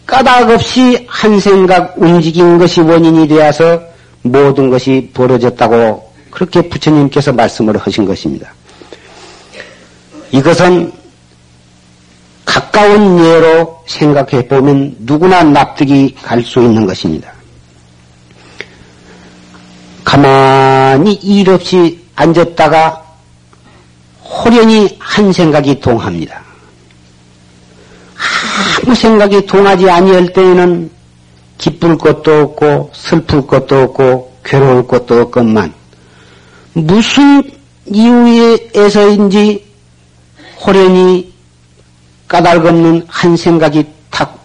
까닭 0.04 0.50
없이 0.50 1.06
한 1.08 1.40
생각 1.40 1.94
움직인 1.96 2.58
것이 2.58 2.82
원인이 2.82 3.26
되어서 3.26 3.80
모든 4.20 4.68
것이 4.68 5.10
벌어졌다고 5.14 6.12
그렇게 6.30 6.60
부처님께서 6.68 7.32
말씀을 7.32 7.78
하신 7.78 8.04
것입니다. 8.04 8.52
이것은 10.30 10.92
가까운 12.44 13.18
예로 13.24 13.82
생각해 13.86 14.46
보면 14.46 14.94
누구나 14.98 15.42
납득이 15.42 16.16
갈 16.22 16.42
수 16.42 16.60
있는 16.60 16.84
것입니다. 16.84 17.39
가만히 20.04 21.14
일 21.14 21.50
없이 21.50 22.04
앉았다가 22.16 23.04
호련히 24.22 24.96
한 24.98 25.32
생각이 25.32 25.80
동합니다. 25.80 26.40
아무 28.84 28.94
생각이 28.94 29.46
동하지 29.46 29.90
아니할 29.90 30.32
때에는 30.32 30.90
기쁠 31.58 31.98
것도 31.98 32.40
없고 32.40 32.90
슬플 32.94 33.46
것도 33.46 33.82
없고 33.82 34.36
괴로울 34.44 34.86
것도 34.86 35.20
없건만 35.20 35.72
무슨 36.72 37.42
이유에서인지 37.86 39.66
호련히 40.64 41.32
까닭없는 42.28 43.06
한 43.08 43.36
생각이 43.36 43.84
탁 44.10 44.44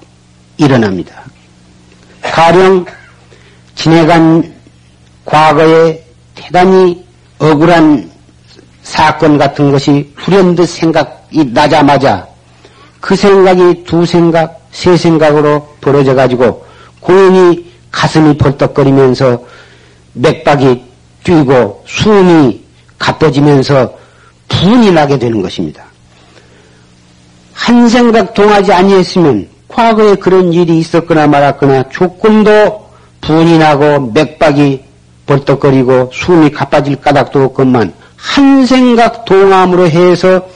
일어납니다. 0.58 1.24
가령 2.22 2.86
지내간 3.76 4.55
과거에 5.26 6.04
대단히 6.36 7.04
억울한 7.40 8.10
사건 8.84 9.38
같은 9.38 9.72
것이 9.72 10.14
불현듯 10.16 10.70
생각이 10.70 11.46
나자마자 11.46 12.28
그 13.02 13.16
생각이 13.16 13.84
두 13.84 14.06
생각, 14.06 14.62
세 14.72 14.96
생각으로 14.96 15.68
벌어져 15.82 16.14
가지고 16.16 16.66
고연히 17.00 17.72
가슴이 17.92 18.38
벌떡거리면서 18.38 19.42
맥박이 20.14 20.84
뛰고 21.24 21.84
숨이 21.88 22.64
가빠지면서 23.00 23.94
분이 24.48 24.92
나게 24.92 25.18
되는 25.18 25.42
것입니다. 25.42 25.84
한 27.54 27.90
생각 27.90 28.34
동하지 28.34 28.72
아니했으면 28.72 29.48
과거에 29.68 30.16
그런 30.16 30.54
일이 30.54 30.78
있었거나 30.80 31.28
말았거나 31.28 31.90
조금도 31.90 32.86
분이 33.22 33.58
나고 33.58 34.12
맥박이 34.12 34.85
벌떡거리고 35.26 36.12
숨이 36.14 36.52
가빠질 36.52 36.98
까닭도 36.98 37.44
없건만 37.44 37.94
한 38.16 38.66
생각 38.66 39.26
동함으로 39.26 39.90
해서 39.90 40.48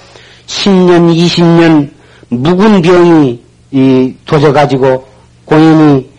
10년, 0.47 1.13
20년 1.15 1.89
묵은 2.29 2.81
병이 2.81 3.39
도져가지고 4.25 5.07
고인이 5.45 6.09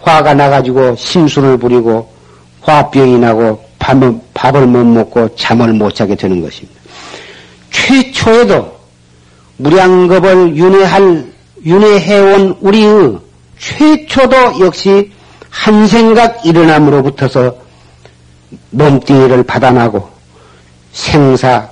화가 0.00 0.34
나가지고 0.34 0.96
심술을 0.96 1.58
부리고 1.58 2.12
화병이 2.62 3.18
나고 3.18 3.62
밥을, 3.78 4.14
밥을 4.34 4.66
못 4.66 4.84
먹고 4.84 5.34
잠을 5.36 5.72
못 5.72 5.94
자게 5.94 6.14
되는 6.14 6.42
것입니다. 6.42 6.78
최초에도 7.70 8.76
무량겁을 9.56 10.56
윤회할, 10.56 11.24
윤회해온 11.64 12.56
우리의 12.60 13.18
최초도 13.58 14.60
역시 14.60 15.10
한 15.50 15.86
생각 15.86 16.44
일어남으로부터서 16.44 17.67
몸뚱이를 18.70 19.42
받아나고 19.44 20.08
생사, 20.92 21.68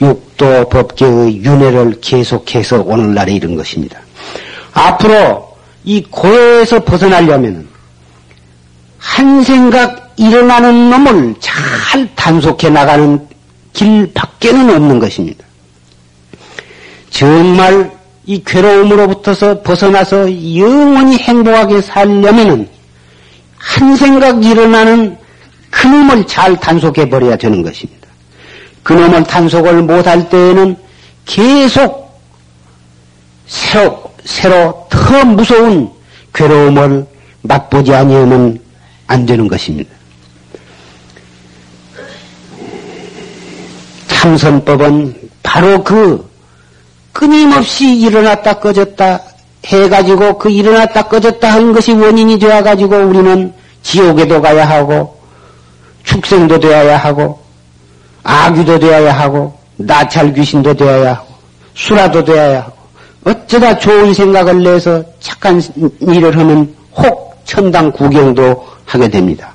육도 0.00 0.68
법계의 0.68 1.42
윤회를 1.44 2.00
계속해서 2.00 2.82
오늘날에 2.82 3.32
이른 3.34 3.56
것입니다. 3.56 4.00
앞으로 4.72 5.56
이 5.84 6.02
고해에서 6.02 6.84
벗어나려면 6.84 7.68
한 8.98 9.42
생각 9.42 10.12
일어나는 10.16 10.90
놈을 10.90 11.34
잘 11.40 12.08
단속해 12.14 12.70
나가는 12.70 13.26
길 13.72 14.12
밖에는 14.12 14.74
없는 14.74 14.98
것입니다. 14.98 15.44
정말 17.10 17.90
이 18.24 18.42
괴로움으로부터서 18.44 19.62
벗어나서 19.62 20.28
영원히 20.56 21.18
행복하게 21.18 21.80
살려면은 21.80 22.68
한 23.56 23.96
생각 23.96 24.44
일어나는 24.44 25.16
그놈을 25.82 26.28
잘 26.28 26.54
단속해 26.60 27.08
버려야 27.08 27.34
되는 27.34 27.60
것입니다. 27.60 28.06
그놈을 28.84 29.24
단속을 29.24 29.82
못할 29.82 30.28
때에는 30.28 30.76
계속 31.24 32.20
새로 33.48 34.12
새로 34.24 34.86
더 34.88 35.24
무서운 35.24 35.90
괴로움을 36.32 37.04
맛보지 37.42 37.92
아니하면 37.92 38.60
안 39.08 39.26
되는 39.26 39.48
것입니다. 39.48 39.90
참선법은 44.06 45.30
바로 45.42 45.82
그 45.82 46.30
끊임없이 47.12 47.92
일어났다 47.96 48.60
꺼졌다 48.60 49.20
해가지고 49.66 50.38
그 50.38 50.48
일어났다 50.48 51.08
꺼졌다 51.08 51.52
한 51.52 51.72
것이 51.72 51.90
원인이 51.92 52.38
되어가지고 52.38 52.96
우리는 52.98 53.52
지옥에도 53.82 54.40
가야 54.40 54.68
하고 54.68 55.21
축생도 56.04 56.60
되어야 56.60 56.96
하고 56.96 57.40
아귀도 58.22 58.78
되어야 58.78 59.12
하고 59.12 59.56
나찰 59.76 60.32
귀신도 60.32 60.74
되어야 60.74 61.14
하고 61.14 61.26
수라도 61.74 62.22
되어야 62.24 62.62
하고 62.62 62.72
어쩌다 63.24 63.78
좋은 63.78 64.12
생각을 64.12 64.62
내서 64.62 65.02
착한 65.20 65.62
일을 66.00 66.36
하면 66.38 66.74
혹 66.96 67.40
천당 67.44 67.90
구경도 67.92 68.66
하게 68.84 69.08
됩니다. 69.08 69.52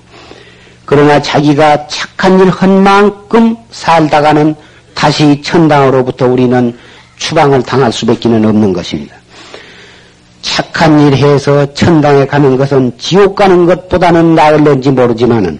그러나 0.85 1.21
자기가 1.21 1.87
착한 1.87 2.39
일 2.39 2.49
한 2.49 2.81
만큼 2.81 3.55
살다가는 3.71 4.55
다시 4.93 5.41
천당으로부터 5.41 6.27
우리는 6.27 6.77
추방을 7.17 7.61
당할 7.63 7.91
수밖에 7.91 8.29
없는 8.29 8.73
것입니다. 8.73 9.15
착한 10.41 10.99
일 10.99 11.13
해서 11.15 11.71
천당에 11.73 12.25
가는 12.25 12.55
것은 12.55 12.93
지옥 12.97 13.35
가는 13.35 13.65
것보다는 13.65 14.33
나을런지 14.33 14.91
모르지만은 14.91 15.59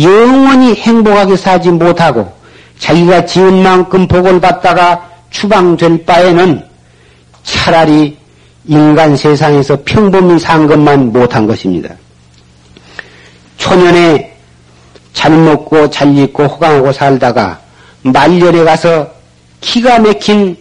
영원히 0.00 0.74
행복하게 0.74 1.36
살지 1.36 1.70
못하고 1.70 2.32
자기가 2.78 3.24
지은 3.26 3.62
만큼 3.62 4.06
복을 4.08 4.40
받다가 4.40 5.08
추방될 5.30 6.04
바에는 6.04 6.64
차라리 7.42 8.16
인간 8.66 9.16
세상에서 9.16 9.78
평범히 9.84 10.38
산 10.38 10.66
것만 10.66 11.12
못한 11.12 11.46
것입니다. 11.46 11.94
초년에 13.58 14.36
잘 15.12 15.32
먹고 15.32 15.88
잘 15.90 16.16
입고 16.16 16.44
호강하고 16.44 16.92
살다가 16.92 17.60
말년에 18.02 18.64
가서 18.64 19.08
기가 19.60 19.98
막힌 19.98 20.56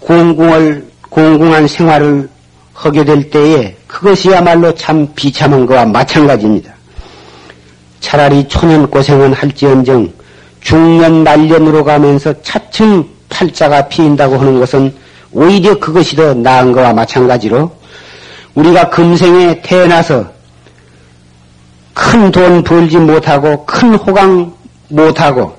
공공을 0.00 0.88
공공한 1.08 1.66
생활을 1.66 2.28
하게 2.74 3.04
될 3.04 3.30
때에 3.30 3.76
그것이야말로 3.86 4.74
참 4.74 5.08
비참한 5.14 5.66
것과 5.66 5.84
마찬가지입니다. 5.86 6.72
차라리 8.10 8.48
초년 8.48 8.90
고생은 8.90 9.32
할지언정 9.32 10.12
중년 10.60 11.22
말년으로 11.22 11.84
가면서 11.84 12.34
차츰 12.42 13.04
팔자가 13.28 13.86
피인다고 13.86 14.36
하는 14.36 14.58
것은 14.58 14.92
오히려 15.30 15.78
그것이 15.78 16.16
더 16.16 16.34
나은 16.34 16.72
것과 16.72 16.92
마찬가지로 16.92 17.70
우리가 18.56 18.90
금생에 18.90 19.62
태어나서 19.62 20.26
큰 21.94 22.32
돈 22.32 22.64
벌지 22.64 22.96
못하고 22.98 23.64
큰 23.64 23.94
호강 23.94 24.54
못하고 24.88 25.56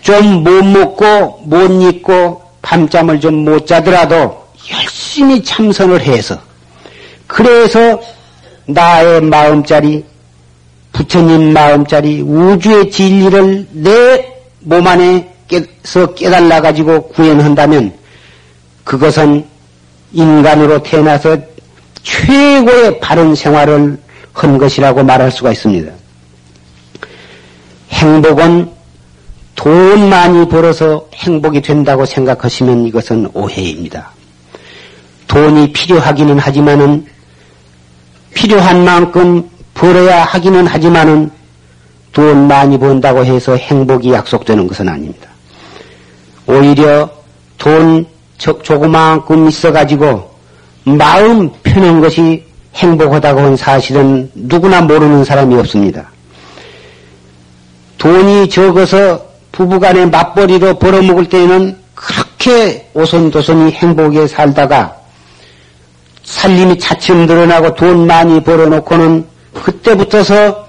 좀 0.00 0.42
못 0.42 0.64
먹고 0.64 1.42
못 1.44 1.70
입고 1.82 2.40
밤잠을 2.62 3.20
좀 3.20 3.44
못 3.44 3.66
자더라도 3.66 4.42
열심히 4.72 5.44
참선을 5.44 6.00
해서 6.00 6.38
그래서 7.26 8.00
나의 8.64 9.20
마음자리 9.20 10.09
부처님 10.92 11.52
마음자리 11.52 12.20
우주의 12.22 12.90
진리를 12.90 13.68
내 13.72 14.40
몸 14.62 14.86
안에서 14.86 16.14
깨달아 16.14 16.60
가지고 16.60 17.08
구현한다면 17.08 17.94
그것은 18.84 19.46
인간으로 20.12 20.82
태어나서 20.82 21.38
최고의 22.02 23.00
바른 23.00 23.34
생활을 23.34 23.98
한 24.32 24.58
것이라고 24.58 25.02
말할 25.02 25.30
수가 25.30 25.52
있습니다. 25.52 25.92
행복은 27.90 28.70
돈 29.54 30.08
많이 30.08 30.48
벌어서 30.48 31.06
행복이 31.14 31.60
된다고 31.60 32.06
생각하시면 32.06 32.86
이것은 32.86 33.28
오해입니다. 33.34 34.12
돈이 35.26 35.72
필요하기는 35.72 36.38
하지만은 36.38 37.06
필요한 38.34 38.84
만큼 38.84 39.48
벌어야 39.80 40.24
하기는 40.24 40.66
하지만은 40.66 41.30
돈 42.12 42.46
많이 42.46 42.78
번다고 42.78 43.24
해서 43.24 43.56
행복이 43.56 44.12
약속되는 44.12 44.66
것은 44.66 44.86
아닙니다. 44.86 45.30
오히려 46.46 47.08
돈 47.56 48.04
조그만큼 48.36 49.48
있어가지고 49.48 50.30
마음 50.84 51.50
편한 51.62 52.02
것이 52.02 52.44
행복하다고 52.74 53.40
한 53.40 53.56
사실은 53.56 54.30
누구나 54.34 54.82
모르는 54.82 55.24
사람이 55.24 55.54
없습니다. 55.56 56.10
돈이 57.96 58.50
적어서 58.50 59.24
부부간에 59.50 60.06
맞벌이로 60.06 60.78
벌어먹을 60.78 61.26
때에는 61.30 61.78
그렇게 61.94 62.90
오손도손이 62.92 63.72
행복하게 63.72 64.26
살다가 64.26 64.94
살림이 66.22 66.78
차츰 66.78 67.26
늘어나고 67.26 67.74
돈 67.74 68.06
많이 68.06 68.42
벌어놓고는 68.42 69.29
그때부터서 69.54 70.66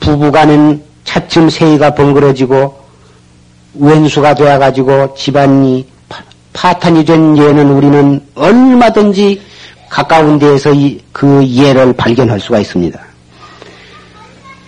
부부간은 0.00 0.82
차츰 1.04 1.48
세이가 1.48 1.94
번거러지고 1.94 2.78
왼수가 3.74 4.34
되어가지고 4.34 5.14
집안이 5.14 5.86
파탄이 6.52 7.04
된 7.04 7.36
예는 7.36 7.70
우리는 7.70 8.20
얼마든지 8.34 9.42
가까운 9.88 10.38
데에서 10.38 10.72
그 11.12 11.46
예를 11.46 11.92
발견할 11.92 12.40
수가 12.40 12.58
있습니다. 12.60 12.98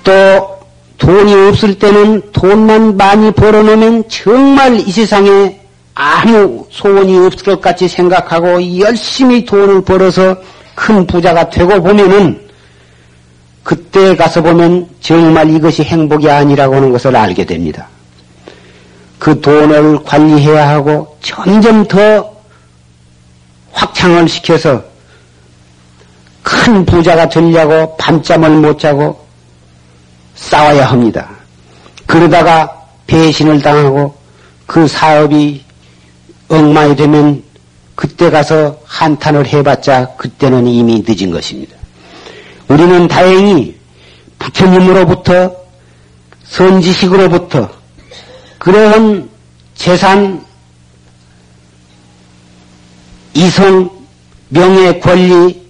또 0.04 0.58
돈이 0.98 1.34
없을 1.48 1.78
때는 1.78 2.22
돈만 2.32 2.96
많이 2.96 3.30
벌어놓으면 3.30 4.04
정말 4.08 4.78
이 4.78 4.90
세상에 4.90 5.58
아무 5.94 6.66
소원이 6.70 7.18
없을 7.18 7.44
것 7.44 7.60
같이 7.60 7.88
생각하고 7.88 8.78
열심히 8.78 9.44
돈을 9.44 9.82
벌어서 9.82 10.36
큰 10.74 11.06
부자가 11.06 11.48
되고 11.50 11.82
보면은 11.82 12.47
그때 13.62 14.16
가서 14.16 14.42
보면 14.42 14.88
정말 15.00 15.50
이것이 15.50 15.82
행복이 15.82 16.30
아니라고 16.30 16.76
하는 16.76 16.90
것을 16.90 17.14
알게 17.14 17.44
됩니다. 17.44 17.88
그 19.18 19.40
돈을 19.40 20.04
관리해야 20.04 20.68
하고 20.68 21.16
점점 21.20 21.86
더 21.86 22.32
확장을 23.72 24.28
시켜서 24.28 24.82
큰 26.42 26.84
부자가 26.86 27.28
되려고 27.28 27.96
밤잠을 27.96 28.50
못 28.50 28.78
자고 28.78 29.26
싸워야 30.34 30.86
합니다. 30.86 31.28
그러다가 32.06 32.86
배신을 33.06 33.60
당하고 33.60 34.14
그 34.66 34.86
사업이 34.86 35.64
엉망이 36.48 36.96
되면 36.96 37.42
그때 37.94 38.30
가서 38.30 38.78
한탄을 38.84 39.46
해봤자 39.46 40.14
그때는 40.16 40.66
이미 40.66 41.04
늦은 41.06 41.30
것입니다. 41.30 41.77
우리는 42.68 43.08
다행히 43.08 43.78
부처님으로부터 44.38 45.54
선지식으로부터 46.44 47.68
그러한 48.58 49.28
재산, 49.74 50.44
이성, 53.34 53.90
명예, 54.48 54.98
권리, 54.98 55.68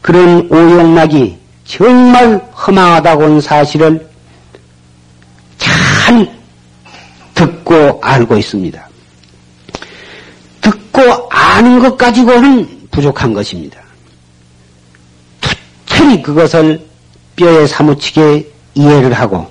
그런 0.00 0.48
오용락이 0.50 1.38
정말 1.64 2.38
허망하다고는 2.66 3.40
사실을 3.40 4.08
잘 5.58 6.32
듣고 7.34 8.00
알고 8.02 8.36
있습니다. 8.36 8.88
듣고 10.60 11.28
아는 11.30 11.80
것 11.80 11.96
가지고는 11.96 12.88
부족한 12.90 13.32
것입니다. 13.34 13.85
투철히 16.06 16.22
그것을 16.22 16.80
뼈에 17.34 17.66
사무치게 17.66 18.48
이해를 18.74 19.12
하고 19.12 19.46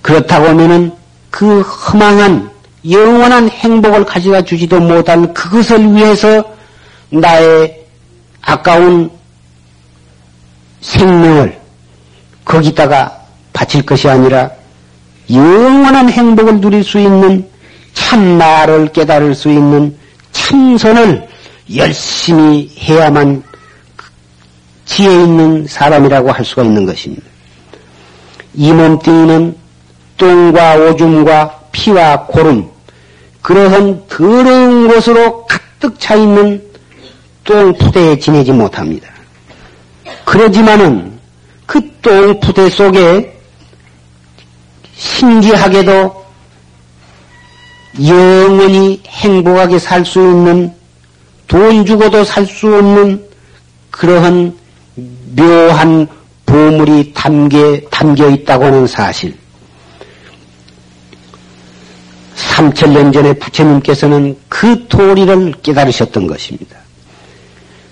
그렇다고 0.00 0.48
하면은 0.48 0.92
그 1.30 1.60
허망한 1.60 2.50
영원한 2.88 3.48
행복을 3.48 4.04
가져다 4.04 4.42
주지도 4.42 4.80
못한 4.80 5.34
그것을 5.34 5.94
위해서 5.94 6.44
나의 7.10 7.84
아까운 8.42 9.10
생명을 10.80 11.58
거기다가 12.44 13.20
바칠 13.52 13.84
것이 13.84 14.08
아니라 14.08 14.50
영원한 15.30 16.08
행복을 16.08 16.60
누릴 16.60 16.84
수 16.84 16.98
있는 17.00 17.48
참나를 17.94 18.92
깨달을 18.92 19.34
수 19.34 19.50
있는 19.50 19.96
참선을 20.30 21.28
열심히 21.74 22.70
해야만 22.78 23.42
지혜 24.86 25.10
있는 25.12 25.66
사람이라고 25.68 26.30
할 26.30 26.44
수가 26.44 26.62
있는 26.62 26.86
것입니다. 26.86 27.24
이 28.54 28.72
몸뚱이는 28.72 29.54
똥과 30.16 30.76
오줌과 30.76 31.60
피와 31.72 32.26
고름, 32.26 32.66
그러한 33.42 34.06
더러운 34.08 34.88
곳으로 34.88 35.46
가득 35.46 36.00
차 36.00 36.14
있는 36.14 36.62
똥푸대에 37.44 38.18
지내지 38.18 38.52
못합니다. 38.52 39.08
그러지만은 40.24 41.18
그 41.66 41.80
똥푸대 42.00 42.70
속에 42.70 43.38
신기하게도 44.94 46.24
영원히 48.06 49.02
행복하게 49.06 49.78
살 49.78 50.04
수 50.04 50.20
있는 50.20 50.72
돈 51.46 51.84
주고도 51.84 52.24
살 52.24 52.46
수 52.46 52.74
없는 52.74 53.24
그러한 53.90 54.56
묘한 55.34 56.06
보물이 56.46 57.12
담겨, 57.12 57.78
담겨 57.90 58.28
있다고 58.28 58.64
하는 58.64 58.86
사실. 58.86 59.34
3천년 62.34 63.12
전에 63.12 63.34
부처님께서는 63.34 64.36
그 64.48 64.86
도리를 64.88 65.52
깨달으셨던 65.62 66.26
것입니다. 66.26 66.78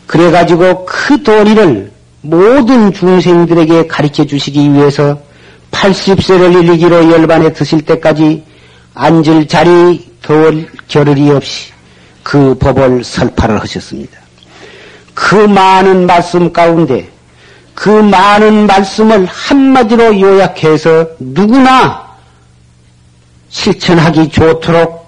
그래가지고 0.06 0.86
그 0.86 1.22
도리를 1.22 1.90
모든 2.22 2.92
중생들에게 2.92 3.86
가르쳐 3.86 4.24
주시기 4.24 4.72
위해서 4.72 5.20
80세를 5.70 6.64
일기로 6.64 7.10
열반에 7.10 7.52
드실 7.52 7.82
때까지 7.82 8.44
앉을 8.94 9.48
자리 9.48 10.08
덜 10.22 10.66
겨를이 10.88 11.30
없이 11.30 11.72
그 12.22 12.54
법을 12.54 13.04
설파를 13.04 13.60
하셨습니다. 13.60 14.23
그 15.14 15.34
많은 15.34 16.06
말씀 16.06 16.52
가운데 16.52 17.08
그 17.74 17.88
많은 17.88 18.66
말씀을 18.66 19.26
한마디로 19.26 20.20
요약해서 20.20 21.06
누구나 21.18 22.04
실천하기 23.48 24.30
좋도록 24.30 25.04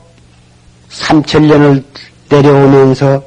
3천년을 0.91 1.83
내려오면서 2.29 3.23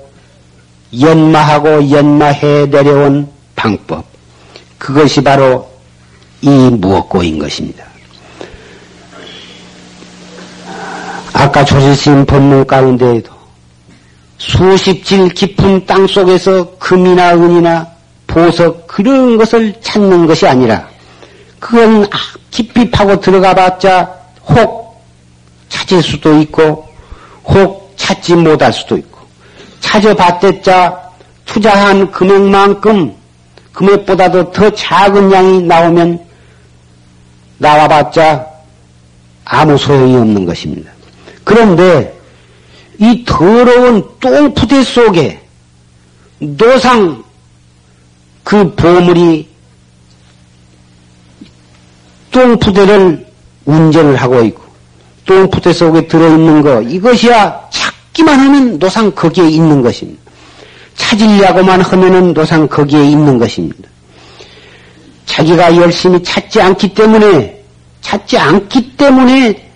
연마하고 0.99 1.91
연마해 1.91 2.65
내려온 2.67 3.29
방법. 3.55 4.05
그것이 4.77 5.21
바로 5.21 5.69
이 6.41 6.49
무엇고인 6.49 7.37
것입니다. 7.37 7.85
아까 11.33 11.63
조지신 11.63 12.25
법문 12.25 12.65
가운데에도 12.65 13.38
수십 14.39 15.03
질 15.03 15.27
깊은 15.29 15.85
땅 15.85 16.07
속에서 16.07 16.77
금이나 16.79 17.35
은이나 17.35 17.85
보석 18.25 18.87
그런 18.87 19.37
것을 19.37 19.73
찾는 19.81 20.25
것이 20.25 20.47
아니라 20.47 20.87
그건 21.59 22.07
깊이 22.49 22.89
파고 22.89 23.19
들어가 23.19 23.53
봤자 23.53 24.09
혹 24.47 25.03
찾을 25.67 26.01
수도 26.01 26.39
있고 26.39 26.87
혹 27.43 27.93
찾지 27.97 28.35
못할 28.35 28.71
수도 28.71 28.97
있고 28.97 29.19
찾아봤댔자 29.81 31.09
투자한 31.45 32.11
금액만큼 32.11 33.13
금액보다도 33.73 34.51
더 34.51 34.69
작은 34.69 35.31
양이 35.31 35.61
나오면 35.63 36.19
나와봤자 37.57 38.45
아무 39.43 39.77
소용이 39.77 40.15
없는 40.15 40.45
것입니다. 40.45 40.91
그런데 41.43 42.18
이 42.99 43.23
더러운 43.25 44.03
똥푸대 44.19 44.83
속에 44.83 45.41
노상 46.39 47.23
그 48.43 48.73
보물이 48.75 49.47
똥푸대를 52.31 53.25
운전을 53.65 54.15
하고 54.17 54.41
있고 54.43 54.63
똥푸대 55.25 55.71
속에 55.71 56.07
들어있는 56.07 56.61
거 56.61 56.81
이것이야 56.81 57.69
찾기만 57.69 58.39
하면 58.39 58.79
노상 58.79 59.11
거기에 59.11 59.47
있는 59.47 59.81
것입니다. 59.81 60.21
찾으려고만 60.95 61.81
하면은 61.81 62.33
노상 62.33 62.67
거기에 62.67 63.03
있는 63.05 63.37
것입니다. 63.37 63.87
자기가 65.25 65.75
열심히 65.77 66.21
찾지 66.21 66.61
않기 66.61 66.93
때문에 66.93 67.63
찾지 68.01 68.37
않기 68.37 68.97
때문에 68.97 69.69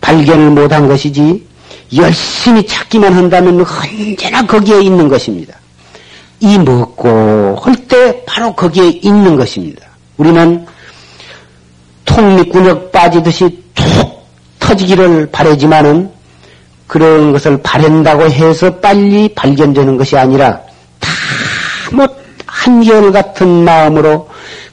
발견을 0.00 0.50
못한 0.50 0.88
것이지 0.88 1.49
열심히 1.96 2.64
찾기만 2.66 3.12
한다면 3.12 3.64
언제나 3.66 4.46
거기에 4.46 4.80
있는 4.82 5.08
것입니다. 5.08 5.54
이 6.40 6.58
먹고 6.58 7.58
할 7.62 7.74
때 7.88 8.24
바로 8.24 8.54
거기에 8.54 9.00
있는 9.02 9.36
것입니다. 9.36 9.84
우리는 10.16 10.64
통미꾼역 12.04 12.92
빠지듯이 12.92 13.62
툭 13.74 14.24
터지기를 14.60 15.28
바라지만은 15.32 16.10
그런 16.86 17.32
것을 17.32 17.60
바란다고 17.62 18.24
해서 18.30 18.76
빨리 18.76 19.32
발견되는 19.34 19.96
것이 19.96 20.16
아니라 20.16 20.60
다뭐 21.00 22.06
한결 22.46 23.12
같은 23.12 23.64
마음으로 23.64 24.28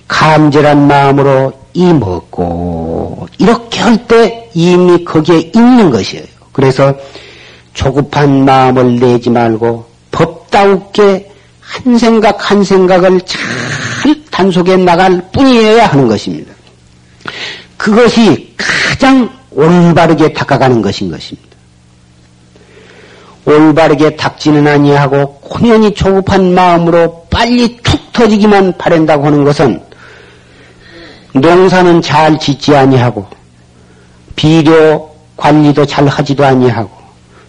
감절한 0.08 0.88
마음으로 0.88 1.54
이 1.74 1.86
먹고 1.94 3.28
이렇게 3.40 3.80
할 3.82 3.98
때 4.08 4.50
이미 4.54 5.04
거기에 5.04 5.52
있는 5.54 5.90
것이에요. 5.92 6.37
그래서 6.58 6.96
조급한 7.76 8.46
마음을 8.46 8.96
내지 9.00 9.30
말고 9.30 9.86
법다우게 10.10 11.30
한 11.60 11.98
생각 12.00 12.50
한 12.50 12.64
생각을 12.64 13.22
잘 13.22 13.40
단속해 14.32 14.78
나갈 14.78 15.22
뿐이어야 15.32 15.86
하는 15.86 16.08
것입니다. 16.08 16.52
그것이 17.78 18.56
가장 18.58 19.30
올바르게 19.52 20.34
닦아가는 20.34 20.82
것인 20.82 21.12
것입니다. 21.12 21.48
올바르게 23.46 24.16
닦지는 24.16 24.66
아니하고 24.66 25.36
고연히 25.42 25.94
조급한 25.94 26.56
마음으로 26.56 27.28
빨리 27.30 27.78
툭 27.84 28.12
터지기만 28.14 28.80
바란다고 28.80 29.28
하는 29.28 29.44
것은 29.44 29.80
농사는 31.34 32.02
잘 32.02 32.40
짓지 32.40 32.76
아니하고 32.76 33.28
비료 34.36 35.07
관리도 35.38 35.86
잘 35.86 36.08
하지도 36.08 36.46
아니하고 36.46 36.90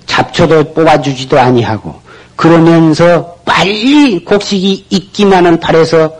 잡초도 0.07 0.75
뽑아주지도 0.75 1.39
아니하고 1.39 1.95
그러면서 2.37 3.37
빨리 3.45 4.25
곡식이 4.25 4.87
있기만을 4.91 5.59
바래서 5.59 6.13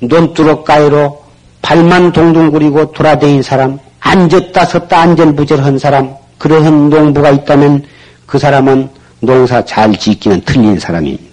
논두럭 0.00 0.64
가위로 0.64 1.24
발만 1.62 2.12
동동구리고 2.12 2.92
돌아다닌 2.92 3.42
사람 3.42 3.78
앉았다 4.04 4.66
섰다 4.66 5.00
안절부절한 5.00 5.78
사람, 5.78 6.14
그러한 6.38 6.90
농부가 6.90 7.30
있다면 7.30 7.82
그 8.26 8.38
사람은 8.38 8.90
농사 9.20 9.64
잘 9.64 9.96
짓기는 9.96 10.42
틀린 10.44 10.78
사람입니다. 10.78 11.24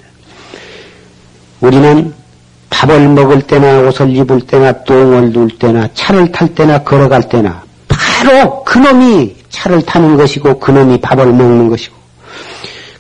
우리는 1.60 2.14
밥을 2.70 3.10
먹을 3.10 3.42
때나 3.42 3.82
옷을 3.82 4.16
입을 4.16 4.42
때나 4.42 4.72
똥을 4.84 5.34
눌 5.34 5.50
때나 5.60 5.90
차를 5.94 6.32
탈 6.32 6.48
때나 6.56 6.82
걸어갈 6.84 7.28
때나 7.28 7.62
바로 8.22 8.64
그놈이 8.64 9.36
차를 9.50 9.82
타는 9.82 10.16
것이고 10.16 10.60
그놈이 10.60 11.02
밥을 11.02 11.26
먹는 11.26 11.70
것이고 11.70 11.96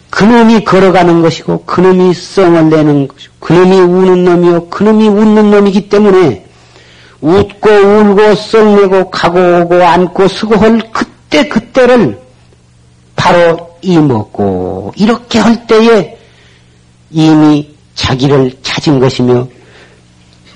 그놈이 0.10 0.64
걸어가는 0.64 1.22
것이고 1.22 1.64
그놈이 1.66 2.12
썽을 2.16 2.70
내는 2.70 3.08
것이고 3.08 3.34
그놈이 3.40 3.80
우는 3.80 4.26
놈이요 4.26 4.70
그놈이 4.70 5.08
웃는 5.08 5.52
놈이기 5.52 5.90
때문에 5.90 6.44
웃고 7.22 7.70
울고 7.70 8.34
썩내고 8.34 9.12
가고 9.12 9.62
오고 9.62 9.84
앉고 9.84 10.28
서고 10.28 10.56
할 10.56 10.82
그때 10.92 11.48
그때를 11.48 12.20
바로 13.16 13.78
이먹고 13.84 14.94
이렇게 14.96 15.38
할 15.38 15.68
때에 15.68 16.18
이미 17.12 17.70
자기를 17.94 18.58
찾은 18.64 19.00
것이며 19.00 19.48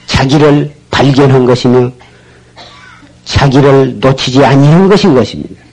자기를 0.07 0.73
발견한 0.89 1.45
것이며 1.45 1.91
자기를 3.25 3.99
놓치지 3.99 4.43
아니한 4.43 4.87
것인 4.87 5.13
것입니다. 5.13 5.63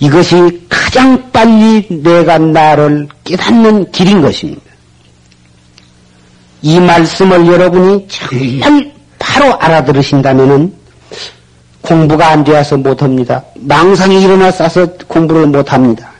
이것이 0.00 0.66
가장 0.68 1.30
빨리 1.32 1.86
내가 2.02 2.38
나를 2.38 3.08
깨닫는 3.24 3.90
길인 3.90 4.22
것입니다. 4.22 4.62
이 6.62 6.78
말씀을 6.78 7.46
여러분이 7.46 8.06
정말 8.08 8.92
바로 9.18 9.58
알아들으신다면 9.58 10.72
공부가 11.80 12.28
안 12.28 12.44
되어서 12.44 12.76
못합니다. 12.76 13.42
망상이 13.56 14.22
일어나 14.22 14.50
싸서 14.50 14.86
공부를 15.08 15.46
못합니다. 15.46 16.12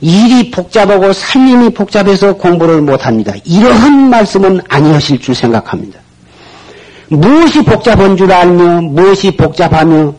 일이 0.00 0.50
복잡하고 0.50 1.12
살림이 1.12 1.70
복잡해서 1.70 2.34
공부를 2.34 2.82
못합니다. 2.82 3.32
이러한 3.44 4.10
말씀은 4.10 4.60
아니하실 4.68 5.20
줄 5.20 5.34
생각합니다. 5.34 5.98
무엇이 7.08 7.62
복잡한 7.62 8.16
줄 8.16 8.30
알며 8.32 8.82
무엇이 8.82 9.30
복잡하며 9.30 10.14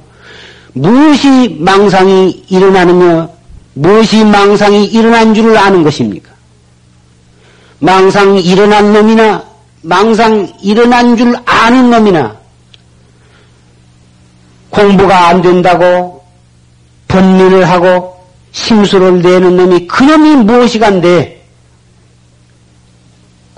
무엇이 0.73 1.57
망상이 1.59 2.45
일어나느냐 2.49 3.29
무엇이 3.73 4.23
망상이 4.23 4.85
일어난 4.85 5.33
줄을 5.33 5.57
아는 5.57 5.83
것입니까? 5.83 6.31
망상이 7.79 8.41
일어난 8.41 8.91
놈이나 8.91 9.43
망상 9.81 10.51
일어난 10.61 11.15
줄 11.15 11.35
아는 11.45 11.89
놈이나 11.89 12.35
공부가 14.69 15.27
안 15.29 15.41
된다고 15.41 16.23
번민을 17.07 17.69
하고 17.69 18.19
심수를 18.51 19.21
내는 19.21 19.55
놈이 19.55 19.87
그놈이 19.87 20.35
무엇이간데 20.37 21.38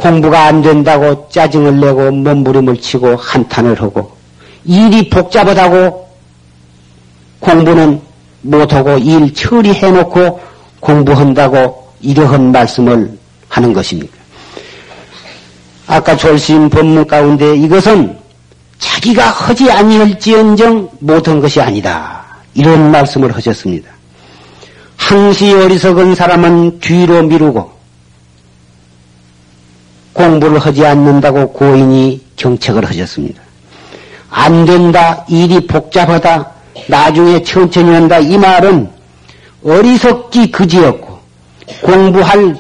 공부가 0.02 0.46
안 0.46 0.64
된다고 0.64 1.30
짜증을 1.30 1.80
내고 1.80 2.10
몸부림을 2.12 2.78
치고 2.78 3.16
한탄을 3.18 3.80
하고 3.80 4.12
일이 4.66 5.08
복잡하다고 5.08 6.10
공부는 7.40 8.02
못하고 8.42 8.98
일 8.98 9.32
처리해놓고 9.32 10.40
공부한다고 10.80 11.88
이러한 12.02 12.52
말씀을 12.52 13.16
하는 13.48 13.74
것입니다. 13.74 14.12
아까 15.86 16.18
졸심 16.18 16.70
법문 16.72 17.06
가운데 17.06 17.56
이것은 17.56 18.18
자기가 18.80 19.30
하지 19.30 19.70
아니할지언정 19.70 20.90
못한 21.00 21.40
것이 21.40 21.62
아니다. 21.62 22.26
이런 22.56 22.90
말씀을 22.90 23.36
하셨습니다. 23.36 23.92
항시 24.98 25.54
어리석은 25.54 26.16
사람은 26.16 26.80
뒤로 26.80 27.22
미루고 27.22 27.81
공부를 30.14 30.60
하지 30.60 30.86
않는다고 30.86 31.52
고인이 31.54 32.22
경책을 32.36 32.86
하셨습니다. 32.86 33.42
안 34.30 34.66
된다, 34.66 35.26
일이 35.30 35.66
복잡하다, 35.68 36.52
나중에 36.88 37.44
천천히 37.44 37.92
한다, 37.92 38.20
이 38.20 38.38
말은 38.38 38.90
어리석기 39.64 40.52
그지였고 40.52 41.20
공부할 41.82 42.56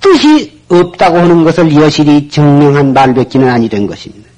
뜻이 0.00 0.60
없다고 0.68 1.18
하는 1.18 1.44
것을 1.44 1.74
여실히 1.76 2.28
증명한 2.28 2.92
말밖기는 2.92 3.48
아니 3.48 3.68
된 3.68 3.86
것입니다. 3.86 4.28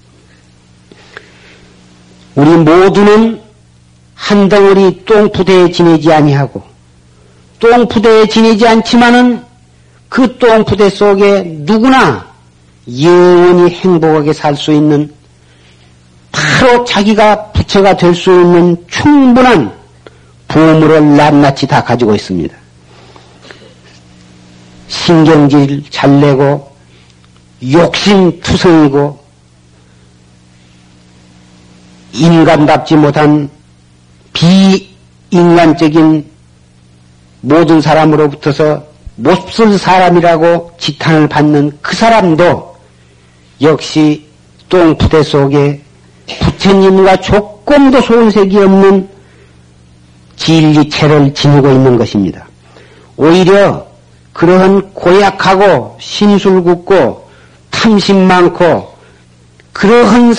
우리 2.34 2.48
모두는 2.50 3.40
한 4.14 4.48
덩어리 4.48 5.04
똥푸대에 5.04 5.70
지내지 5.70 6.12
아니하고 6.12 6.62
똥푸대에 7.58 8.26
지내지 8.26 8.66
않지만은 8.66 9.42
그 10.08 10.38
똥푸대 10.38 10.90
속에 10.90 11.42
누구나 11.60 12.31
영원히 12.88 13.70
행복하게 13.70 14.32
살 14.32 14.56
수 14.56 14.72
있는 14.72 15.12
바로 16.32 16.84
자기가 16.84 17.52
부처가 17.52 17.96
될 17.96 18.14
수 18.14 18.30
있는 18.30 18.76
충분한 18.88 19.72
보물을 20.48 21.16
낱낱이 21.16 21.66
다 21.66 21.82
가지고 21.82 22.14
있습니다. 22.14 22.54
신경질 24.88 25.84
잘 25.90 26.20
내고 26.20 26.74
욕심 27.70 28.40
투성이고 28.40 29.22
인간답지 32.12 32.96
못한 32.96 33.48
비인간적인 35.30 36.30
모든 37.40 37.80
사람으로부터서 37.80 38.84
몹쓸 39.16 39.78
사람이라고 39.78 40.72
지탄을 40.78 41.28
받는 41.28 41.78
그 41.80 41.96
사람도 41.96 42.71
역시 43.62 44.26
똥푸대 44.68 45.22
속에 45.22 45.80
부처님과 46.40 47.16
조금도 47.16 48.00
소색이 48.00 48.58
없는 48.58 49.08
진리체를 50.36 51.32
지니고 51.34 51.70
있는 51.70 51.96
것입니다. 51.96 52.46
오히려 53.16 53.86
그러한 54.32 54.92
고약하고 54.94 55.96
신술궂고 56.00 57.28
탐심 57.70 58.26
많고 58.26 58.92
그러한 59.72 60.34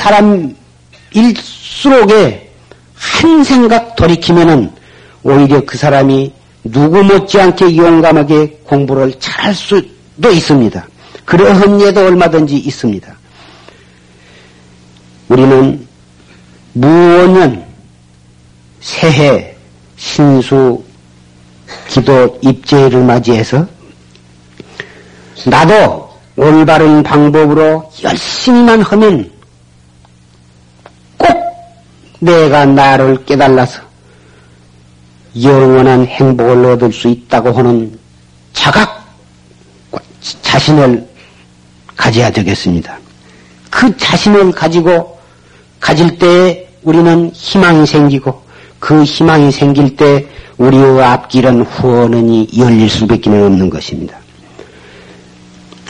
사람일수록에 1.14 2.52
한 2.96 3.44
생각 3.44 3.96
돌이키면은 3.96 4.72
오히려 5.24 5.62
그 5.66 5.78
사람이 5.78 6.34
누구 6.64 7.04
못지않게 7.04 7.76
용감하게 7.76 8.60
공부를 8.64 9.14
잘할 9.20 9.54
수도 9.54 10.32
있습니다. 10.32 10.88
그러한 11.26 11.82
예도 11.82 12.06
얼마든지 12.06 12.58
있습니다. 12.58 13.16
우리는 15.30 15.88
무언년 16.74 17.66
새해 18.82 19.56
신수 19.96 20.84
기도 21.88 22.38
입제를 22.42 23.04
맞이해서 23.04 23.66
나도 25.46 26.10
올바른 26.36 27.04
방법으로 27.04 27.92
열심히만 28.04 28.82
하면 28.82 29.32
꼭 31.18 31.30
내가 32.20 32.66
나를 32.66 33.24
깨달아서 33.26 33.82
영원한 35.42 36.06
행복을 36.06 36.66
얻을 36.66 36.92
수 36.92 37.08
있다고 37.08 37.52
하는 37.52 37.98
자각, 38.54 39.04
자신을 40.42 41.13
가져야 42.04 42.30
되겠습니다. 42.32 42.98
그 43.70 43.96
자신을 43.96 44.52
가지고 44.52 45.18
가질 45.80 46.18
때 46.18 46.68
우리는 46.84 47.32
희망이 47.34 47.86
생기고 47.88 48.44
그 48.78 49.06
희망이 49.06 49.54
생길 49.54 49.96
때 49.96 50.28
우리의 50.58 51.02
앞길은 51.02 51.62
후원은이 51.62 52.50
열릴 52.58 52.90
수밖에 52.90 53.30
없는 53.30 53.70
것입니다. 53.70 54.18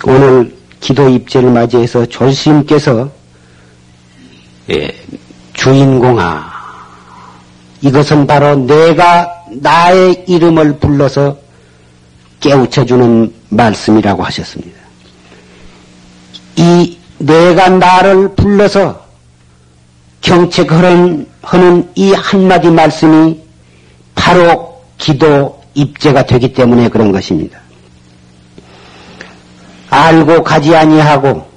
오늘 0.05 0.55
기도 0.79 1.09
입제를 1.09 1.49
맞이해서 1.49 2.05
조스님께서 2.05 3.09
예, 4.69 4.95
주인공아 5.53 6.45
이것은 7.81 8.27
바로 8.27 8.55
내가 8.55 9.27
나의 9.49 10.25
이름을 10.27 10.77
불러서 10.77 11.35
깨우쳐주는 12.39 13.33
말씀이라고 13.49 14.23
하셨습니다. 14.23 14.82
이 16.55 16.97
내가 17.19 17.69
나를 17.69 18.35
불러서 18.35 19.01
경책하는 20.21 21.27
이 21.95 22.13
한마디 22.13 22.69
말씀이 22.69 23.41
바로 24.15 24.81
기도 24.97 25.61
입제가 25.73 26.25
되기 26.25 26.53
때문에 26.53 26.89
그런 26.89 27.11
것입니다. 27.11 27.59
알고 29.89 30.43
가지 30.43 30.75
아니하고 30.75 31.47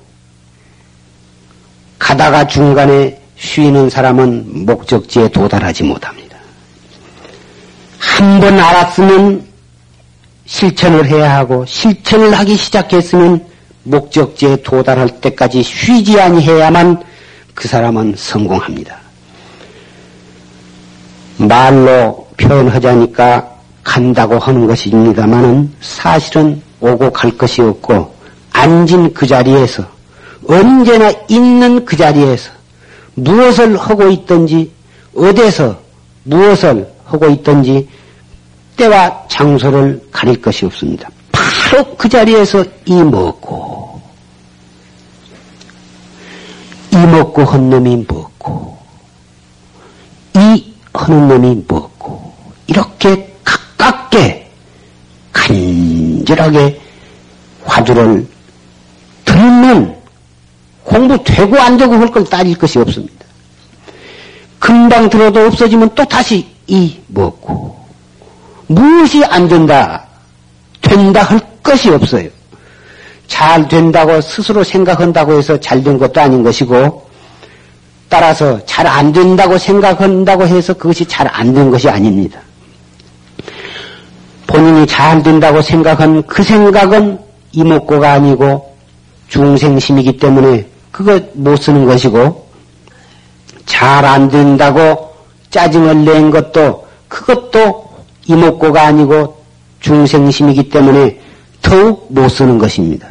가다가 1.98 2.46
중간에 2.46 3.20
쉬는 3.38 3.90
사람은 3.90 4.66
목적지에 4.66 5.28
도달하지 5.28 5.82
못합니다. 5.84 6.36
한 7.98 8.40
번 8.40 8.58
알았으면 8.58 9.46
실천을 10.46 11.06
해야 11.06 11.36
하고 11.36 11.66
실천을 11.66 12.32
하기 12.38 12.56
시작했으면 12.56 13.44
목적지에 13.86 14.62
도달할 14.62 15.08
때까지 15.20 15.62
쉬지 15.62 16.20
아니해야만 16.20 17.02
그 17.54 17.68
사람은 17.68 18.14
성공합니다. 18.16 18.96
말로 21.38 22.26
표현하자니까 22.36 23.56
간다고 23.82 24.38
하는 24.38 24.66
것입니다만은 24.66 25.72
사실은 25.80 26.60
오고 26.80 27.12
갈 27.12 27.30
것이 27.36 27.62
없고 27.62 28.14
앉은 28.52 29.14
그 29.14 29.26
자리에서 29.26 29.84
언제나 30.48 31.12
있는 31.28 31.84
그 31.84 31.96
자리에서 31.96 32.50
무엇을 33.14 33.76
하고 33.76 34.08
있든지 34.08 34.70
어디서 35.14 35.78
무엇을 36.24 36.88
하고 37.04 37.28
있든지 37.28 37.88
때와 38.76 39.26
장소를 39.28 40.02
가릴 40.10 40.40
것이 40.40 40.66
없습니다. 40.66 41.08
바로 41.32 41.96
그 41.96 42.08
자리에서 42.08 42.64
이 42.84 42.94
먹고 42.94 44.00
이 46.85 46.85
먹고 46.98 47.42
한 47.44 47.70
놈이 47.70 48.06
먹고 48.08 48.78
이 50.34 50.74
하는 50.92 51.28
놈이 51.28 51.64
먹고 51.68 52.32
이렇게 52.66 53.32
가깝게 53.44 54.50
간절하게 55.32 56.80
화두를 57.64 58.26
들면 59.24 59.96
공부 60.84 61.22
되고 61.22 61.58
안 61.58 61.76
되고 61.76 61.94
할 61.94 62.08
걸 62.10 62.24
따질 62.24 62.56
것이 62.56 62.78
없습니다. 62.78 63.26
금방 64.58 65.08
들어도 65.10 65.46
없어지면 65.46 65.94
또 65.94 66.04
다시 66.04 66.48
이 66.66 66.98
먹고 67.08 67.76
무엇이 68.66 69.24
안 69.24 69.46
된다 69.48 70.06
된다 70.80 71.22
할 71.22 71.40
것이 71.62 71.90
없어요. 71.90 72.28
잘 73.26 73.66
된다고 73.68 74.20
스스로 74.20 74.62
생각한다고 74.64 75.36
해서 75.38 75.58
잘 75.60 75.82
된 75.82 75.98
것도 75.98 76.20
아닌 76.20 76.42
것이고 76.42 77.06
따라서 78.08 78.64
잘 78.66 78.86
안 78.86 79.12
된다고 79.12 79.58
생각한다고 79.58 80.46
해서 80.46 80.72
그것이 80.74 81.04
잘 81.06 81.26
안 81.32 81.52
된 81.52 81.70
것이 81.70 81.88
아닙니다. 81.88 82.40
본인이 84.46 84.86
잘 84.86 85.22
된다고 85.22 85.60
생각한 85.60 86.22
그 86.26 86.42
생각은 86.42 87.18
이목구가 87.52 88.12
아니고 88.12 88.74
중생심이기 89.28 90.18
때문에 90.18 90.66
그거 90.92 91.20
못 91.34 91.56
쓰는 91.56 91.84
것이고 91.84 92.46
잘 93.66 94.04
안 94.04 94.30
된다고 94.30 95.12
짜증을 95.50 96.04
낸 96.04 96.30
것도 96.30 96.86
그것도 97.08 97.90
이목구가 98.26 98.82
아니고 98.82 99.36
중생심이기 99.80 100.68
때문에 100.70 101.20
더욱 101.66 102.06
못 102.10 102.28
쓰는 102.28 102.58
것입니다. 102.58 103.08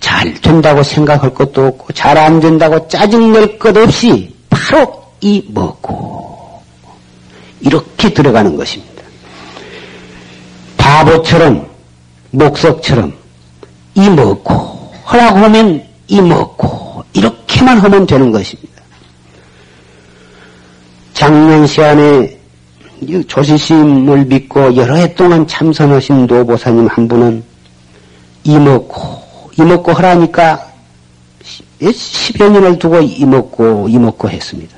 잘 0.00 0.32
된다고 0.40 0.82
생각할 0.82 1.34
것도 1.34 1.66
없고 1.66 1.92
잘 1.92 2.16
안 2.16 2.40
된다고 2.40 2.88
짜증낼 2.88 3.58
것 3.58 3.76
없이 3.76 4.34
바로 4.48 5.04
이 5.20 5.44
먹고 5.48 6.62
이렇게 7.60 8.08
들어가는 8.12 8.56
것입니다. 8.56 9.02
바보처럼 10.78 11.68
목석처럼 12.30 13.12
이 13.94 14.08
먹고 14.08 14.90
하라고 15.04 15.38
하면 15.40 15.84
이 16.08 16.20
먹고 16.22 17.04
이렇게만 17.12 17.78
하면 17.78 18.06
되는 18.06 18.32
것입니다. 18.32 18.82
작년 21.12 21.66
시간에 21.66 22.41
조시심을 23.26 24.26
믿고 24.26 24.76
여러 24.76 24.94
해 24.94 25.14
동안 25.14 25.46
참선하신 25.46 26.26
노보사님 26.26 26.86
한 26.86 27.08
분은 27.08 27.42
이먹고 28.44 29.50
이먹고 29.58 29.92
하라니까 29.92 30.66
10여 31.80 32.50
년을 32.50 32.78
두고 32.78 33.00
이먹고 33.00 33.88
이먹고 33.88 34.28
했습니다. 34.28 34.76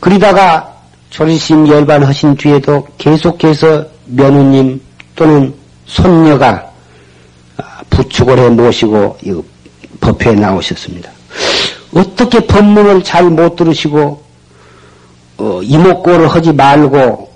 그러다가 0.00 0.74
조리심 1.10 1.68
열반하신 1.68 2.36
뒤에도 2.36 2.86
계속해서 2.96 3.84
며느님 4.06 4.80
또는 5.14 5.52
손녀가 5.86 6.70
부축을 7.90 8.38
해 8.38 8.48
모시고 8.48 9.18
법회에 10.00 10.34
나오셨습니다. 10.34 11.10
어떻게 11.94 12.40
법문을 12.40 13.02
잘 13.02 13.24
못 13.24 13.56
들으시고 13.56 14.29
어, 15.40 15.62
이목고를 15.62 16.28
하지 16.28 16.52
말고 16.52 17.30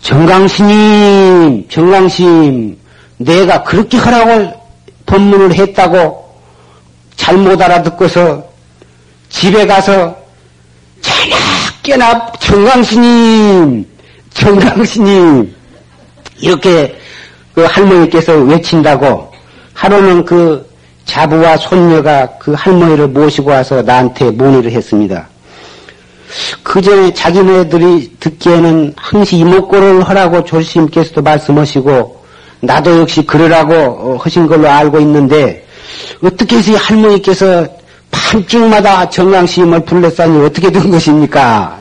정강스님, 0.00 1.68
정강심, 1.68 2.76
내가 3.18 3.62
그렇게 3.62 3.96
하라고 3.96 4.52
법문을 5.06 5.54
했다고 5.54 6.28
잘못 7.14 7.62
알아듣고서 7.62 8.44
집에 9.28 9.64
가서 9.64 10.16
자나 11.00 11.36
깨나 11.84 12.32
정강스님, 12.40 13.86
정강스님 14.34 15.54
이렇게 16.40 16.98
그 17.54 17.62
할머니께서 17.62 18.32
외친다고 18.32 19.32
하루는 19.74 20.24
그 20.24 20.68
자부와 21.04 21.56
손녀가 21.58 22.26
그 22.40 22.52
할머니를 22.54 23.06
모시고 23.08 23.50
와서 23.50 23.80
나한테 23.80 24.32
문의를 24.32 24.72
했습니다. 24.72 25.28
그 26.62 26.80
전에 26.80 27.12
자기네들이 27.12 28.16
듣기에는 28.20 28.94
항시 28.96 29.36
이목고를 29.38 30.02
하라고 30.08 30.44
조심께서도 30.44 31.22
말씀하시고 31.22 32.22
나도 32.60 33.00
역시 33.00 33.22
그러라고 33.26 33.74
어, 33.74 34.16
하신 34.20 34.46
걸로 34.46 34.68
알고 34.68 35.00
있는데 35.00 35.66
어떻게 36.22 36.56
해서 36.56 36.74
할머니께서 36.76 37.66
밤중마다 38.10 39.08
정강시임을 39.10 39.84
불렀사니 39.84 40.44
어떻게 40.44 40.70
된 40.70 40.90
것입니까? 40.90 41.80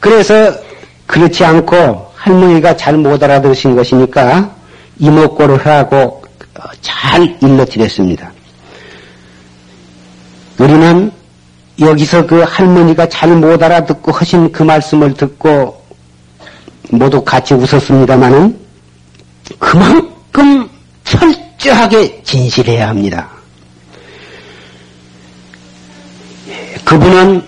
그래서 0.00 0.52
그렇지 1.06 1.44
않고 1.44 2.06
할머니가 2.14 2.76
잘 2.76 2.96
못 2.96 3.22
알아들으신 3.22 3.76
것이니까 3.76 4.54
이목고를 4.98 5.64
하라고 5.64 6.22
어, 6.58 6.62
잘 6.80 7.36
일러드렸습니다. 7.40 8.32
우리는 10.58 11.10
여기서 11.80 12.26
그 12.26 12.40
할머니가 12.40 13.08
잘 13.08 13.30
못 13.36 13.62
알아듣고 13.62 14.12
하신 14.12 14.50
그 14.52 14.62
말씀을 14.62 15.14
듣고 15.14 15.82
모두 16.90 17.22
같이 17.22 17.52
웃었습니다마는 17.54 18.58
그만큼 19.58 20.68
철저하게 21.04 22.22
진실해야 22.22 22.88
합니다. 22.88 23.28
그분은 26.84 27.46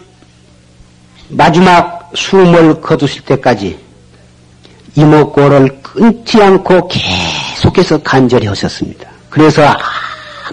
마지막 1.28 2.10
숨을 2.14 2.80
거두실 2.80 3.22
때까지 3.22 3.78
이목고를 4.94 5.80
끊지 5.82 6.42
않고 6.42 6.88
계속해서 6.88 7.98
간절히 8.02 8.46
하셨습니다. 8.48 9.08
그래서 9.30 9.62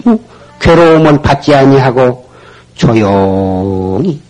아무 0.04 0.18
괴로움을 0.60 1.20
받지 1.20 1.54
아니하고 1.54 2.25
조용히 2.76 4.20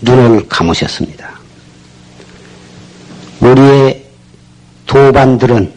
눈을 0.00 0.46
감으셨습니다. 0.48 1.30
우리의 3.40 4.04
도반들은 4.86 5.72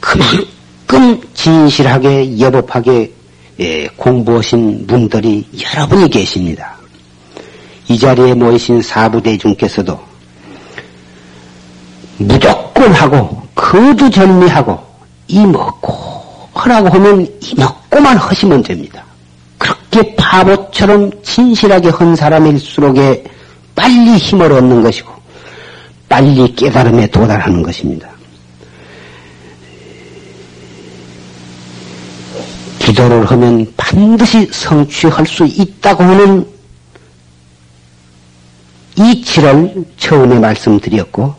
그만큼 0.00 1.20
진실하게 1.34 2.40
여법하게 2.40 3.12
예, 3.60 3.86
공부하신 3.88 4.86
분들이 4.86 5.46
여러분이 5.74 6.08
계십니다. 6.08 6.76
이 7.88 7.98
자리에 7.98 8.32
모이신 8.32 8.80
사부대중께서도 8.80 10.00
무조건 12.16 12.92
하고 12.92 13.42
거두절미하고 13.54 14.78
이 15.28 15.40
먹고 15.40 16.48
하라고 16.54 16.88
하면 16.88 17.26
이 17.40 17.54
먹고만 17.56 18.16
하시면 18.16 18.62
됩니다. 18.62 19.04
바보처럼 20.30 21.10
진실하게 21.24 21.88
한 21.88 22.14
사람일수록에 22.14 23.24
빨리 23.74 24.16
힘을 24.16 24.52
얻는 24.52 24.80
것이고 24.80 25.12
빨리 26.08 26.54
깨달음에 26.54 27.08
도달하는 27.08 27.64
것입니다. 27.64 28.08
기도를 32.78 33.26
하면 33.26 33.72
반드시 33.76 34.48
성취할 34.52 35.26
수 35.26 35.44
있다고 35.46 36.04
하는 36.04 36.46
이치를 38.96 39.84
처음에 39.98 40.38
말씀드렸고 40.38 41.34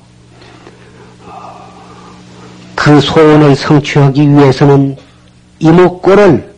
그 2.76 3.00
소원을 3.00 3.56
성취하기 3.56 4.32
위해서는 4.32 4.98
이목구를 5.60 6.51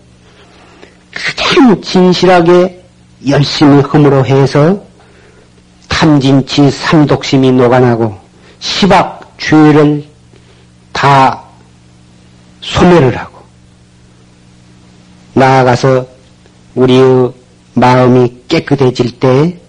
가장 1.13 1.81
진실하게 1.81 2.83
열심히 3.27 3.81
흠으로 3.81 4.25
해서 4.25 4.83
탐진치 5.87 6.71
삼독심이 6.71 7.51
녹아나고 7.51 8.17
시박 8.59 9.35
죄를 9.37 10.05
다 10.91 11.41
소멸을 12.61 13.15
하고 13.17 13.39
나아가서 15.33 16.05
우리의 16.75 17.31
마음이 17.75 18.43
깨끗해질 18.47 19.19
때 19.19 19.63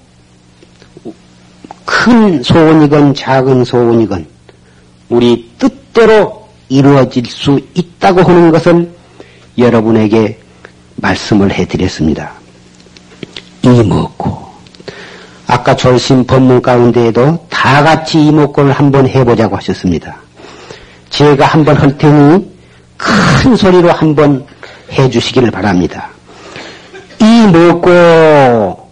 큰 2.04 2.42
소원이건 2.42 3.14
작은 3.14 3.64
소원이건 3.64 4.26
우리 5.08 5.50
뜻대로 5.58 6.46
이루어질 6.68 7.24
수 7.26 7.58
있다고 7.74 8.22
하는 8.22 8.50
것을 8.50 8.90
여러분에게 9.56 10.38
말씀을 10.96 11.52
해드렸습니다. 11.52 12.32
이먹고 13.62 14.44
아까 15.46 15.76
졸심 15.76 16.26
법문 16.26 16.62
가운데에도 16.62 17.46
다 17.48 17.82
같이 17.82 18.26
이목구를 18.26 18.72
한번 18.72 19.08
해보자고 19.08 19.56
하셨습니다. 19.56 20.16
제가 21.10 21.46
한번 21.46 21.76
할 21.76 21.96
테니 21.96 22.52
큰 22.96 23.56
소리로 23.56 23.90
한번 23.90 24.46
해주시기를 24.92 25.50
바랍니다. 25.50 26.08
이먹고 27.20 28.84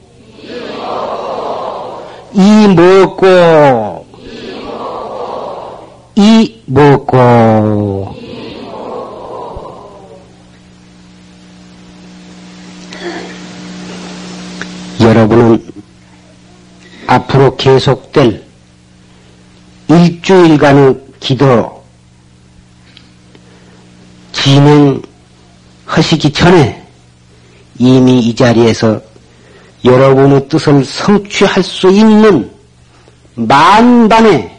이먹고 2.35 4.07
이먹고 6.15 8.22
여러분은 15.23 15.73
앞으로 17.07 17.57
계속될 17.57 18.43
일주일간의 19.89 20.97
기도 21.21 21.83
진행하시기 24.33 26.33
전에 26.33 26.83
이미 27.79 28.21
이 28.21 28.35
자리에서 28.35 29.01
여러분의 29.85 30.49
뜻을 30.49 30.85
성취할 30.85 31.63
수 31.63 31.91
있는 31.91 32.51
만반의 33.35 34.51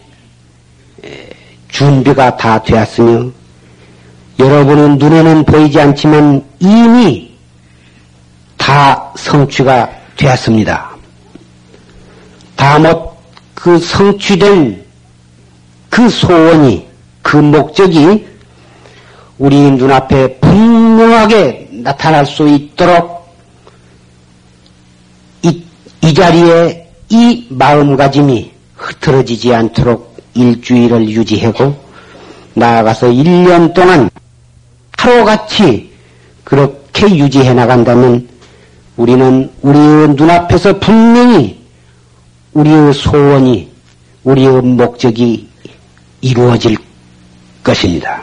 준비가 1.69 2.35
다 2.37 2.61
되었으며 2.61 3.31
여러분은 4.39 4.97
눈에는 4.97 5.43
보이지 5.43 5.79
않지만 5.79 6.43
이미 6.59 7.33
다 8.57 9.11
성취가 9.17 10.02
되었습니다. 10.17 10.91
다못 12.55 13.13
그 13.53 13.79
성취된 13.79 14.83
그 15.89 16.09
소원이 16.09 16.87
그 17.21 17.37
목적이 17.37 18.25
우리 19.37 19.55
눈앞에 19.71 20.39
분명하게 20.39 21.69
나타날 21.71 22.25
수 22.25 22.47
있도록 22.47 23.33
이, 25.41 25.63
이 26.01 26.13
자리에 26.13 26.89
이 27.09 27.47
마음가짐이 27.49 28.51
흐트러지지 28.75 29.53
않도록 29.53 30.17
일주일을 30.33 31.09
유지하고 31.09 31.75
나아가서 32.53 33.07
1년 33.07 33.73
동안 33.73 34.09
하루같이 34.97 35.91
그렇게 36.43 37.15
유지해 37.17 37.53
나간다면 37.53 38.27
우리는 38.97 39.49
우리의 39.61 40.09
눈앞에서 40.09 40.79
분명히 40.79 41.59
우리의 42.53 42.93
소원이, 42.93 43.71
우리의 44.23 44.61
목적이 44.61 45.49
이루어질 46.21 46.77
것입니다. 47.63 48.21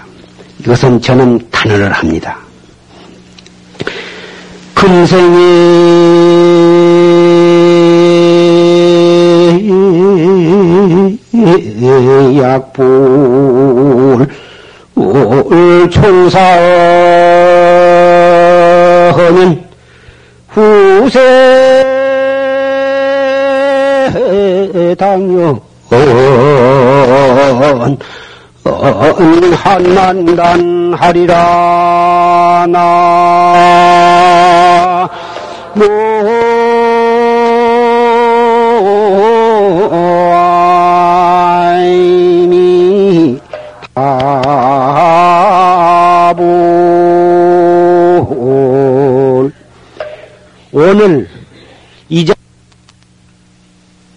이것은 0.61 1.01
저는 1.01 1.41
단언을 1.51 1.91
합니다. 1.93 2.39
금생의 4.75 5.19
약불 12.39 14.29
총사하는 15.91 16.51
후세 20.53 21.21
당연 24.99 25.61
한만단하리라 29.57 31.35
나. 32.69 32.81
모아이니 42.51 43.41
다볼 43.95 44.11
오늘 50.73 51.29
이제 52.09 52.33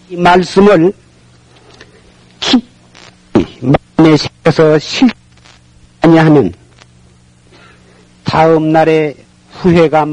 이 0.10 0.16
말씀을 0.16 0.94
깊이 2.40 2.64
마음에 3.98 4.16
새겨서 4.16 4.78
실천이 4.78 5.16
하면 6.18 6.54
다음 8.24 8.72
날에 8.72 9.16
후회가 9.54 10.06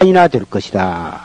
많이나 0.00 0.26
될 0.26 0.44
것이다. 0.46 1.23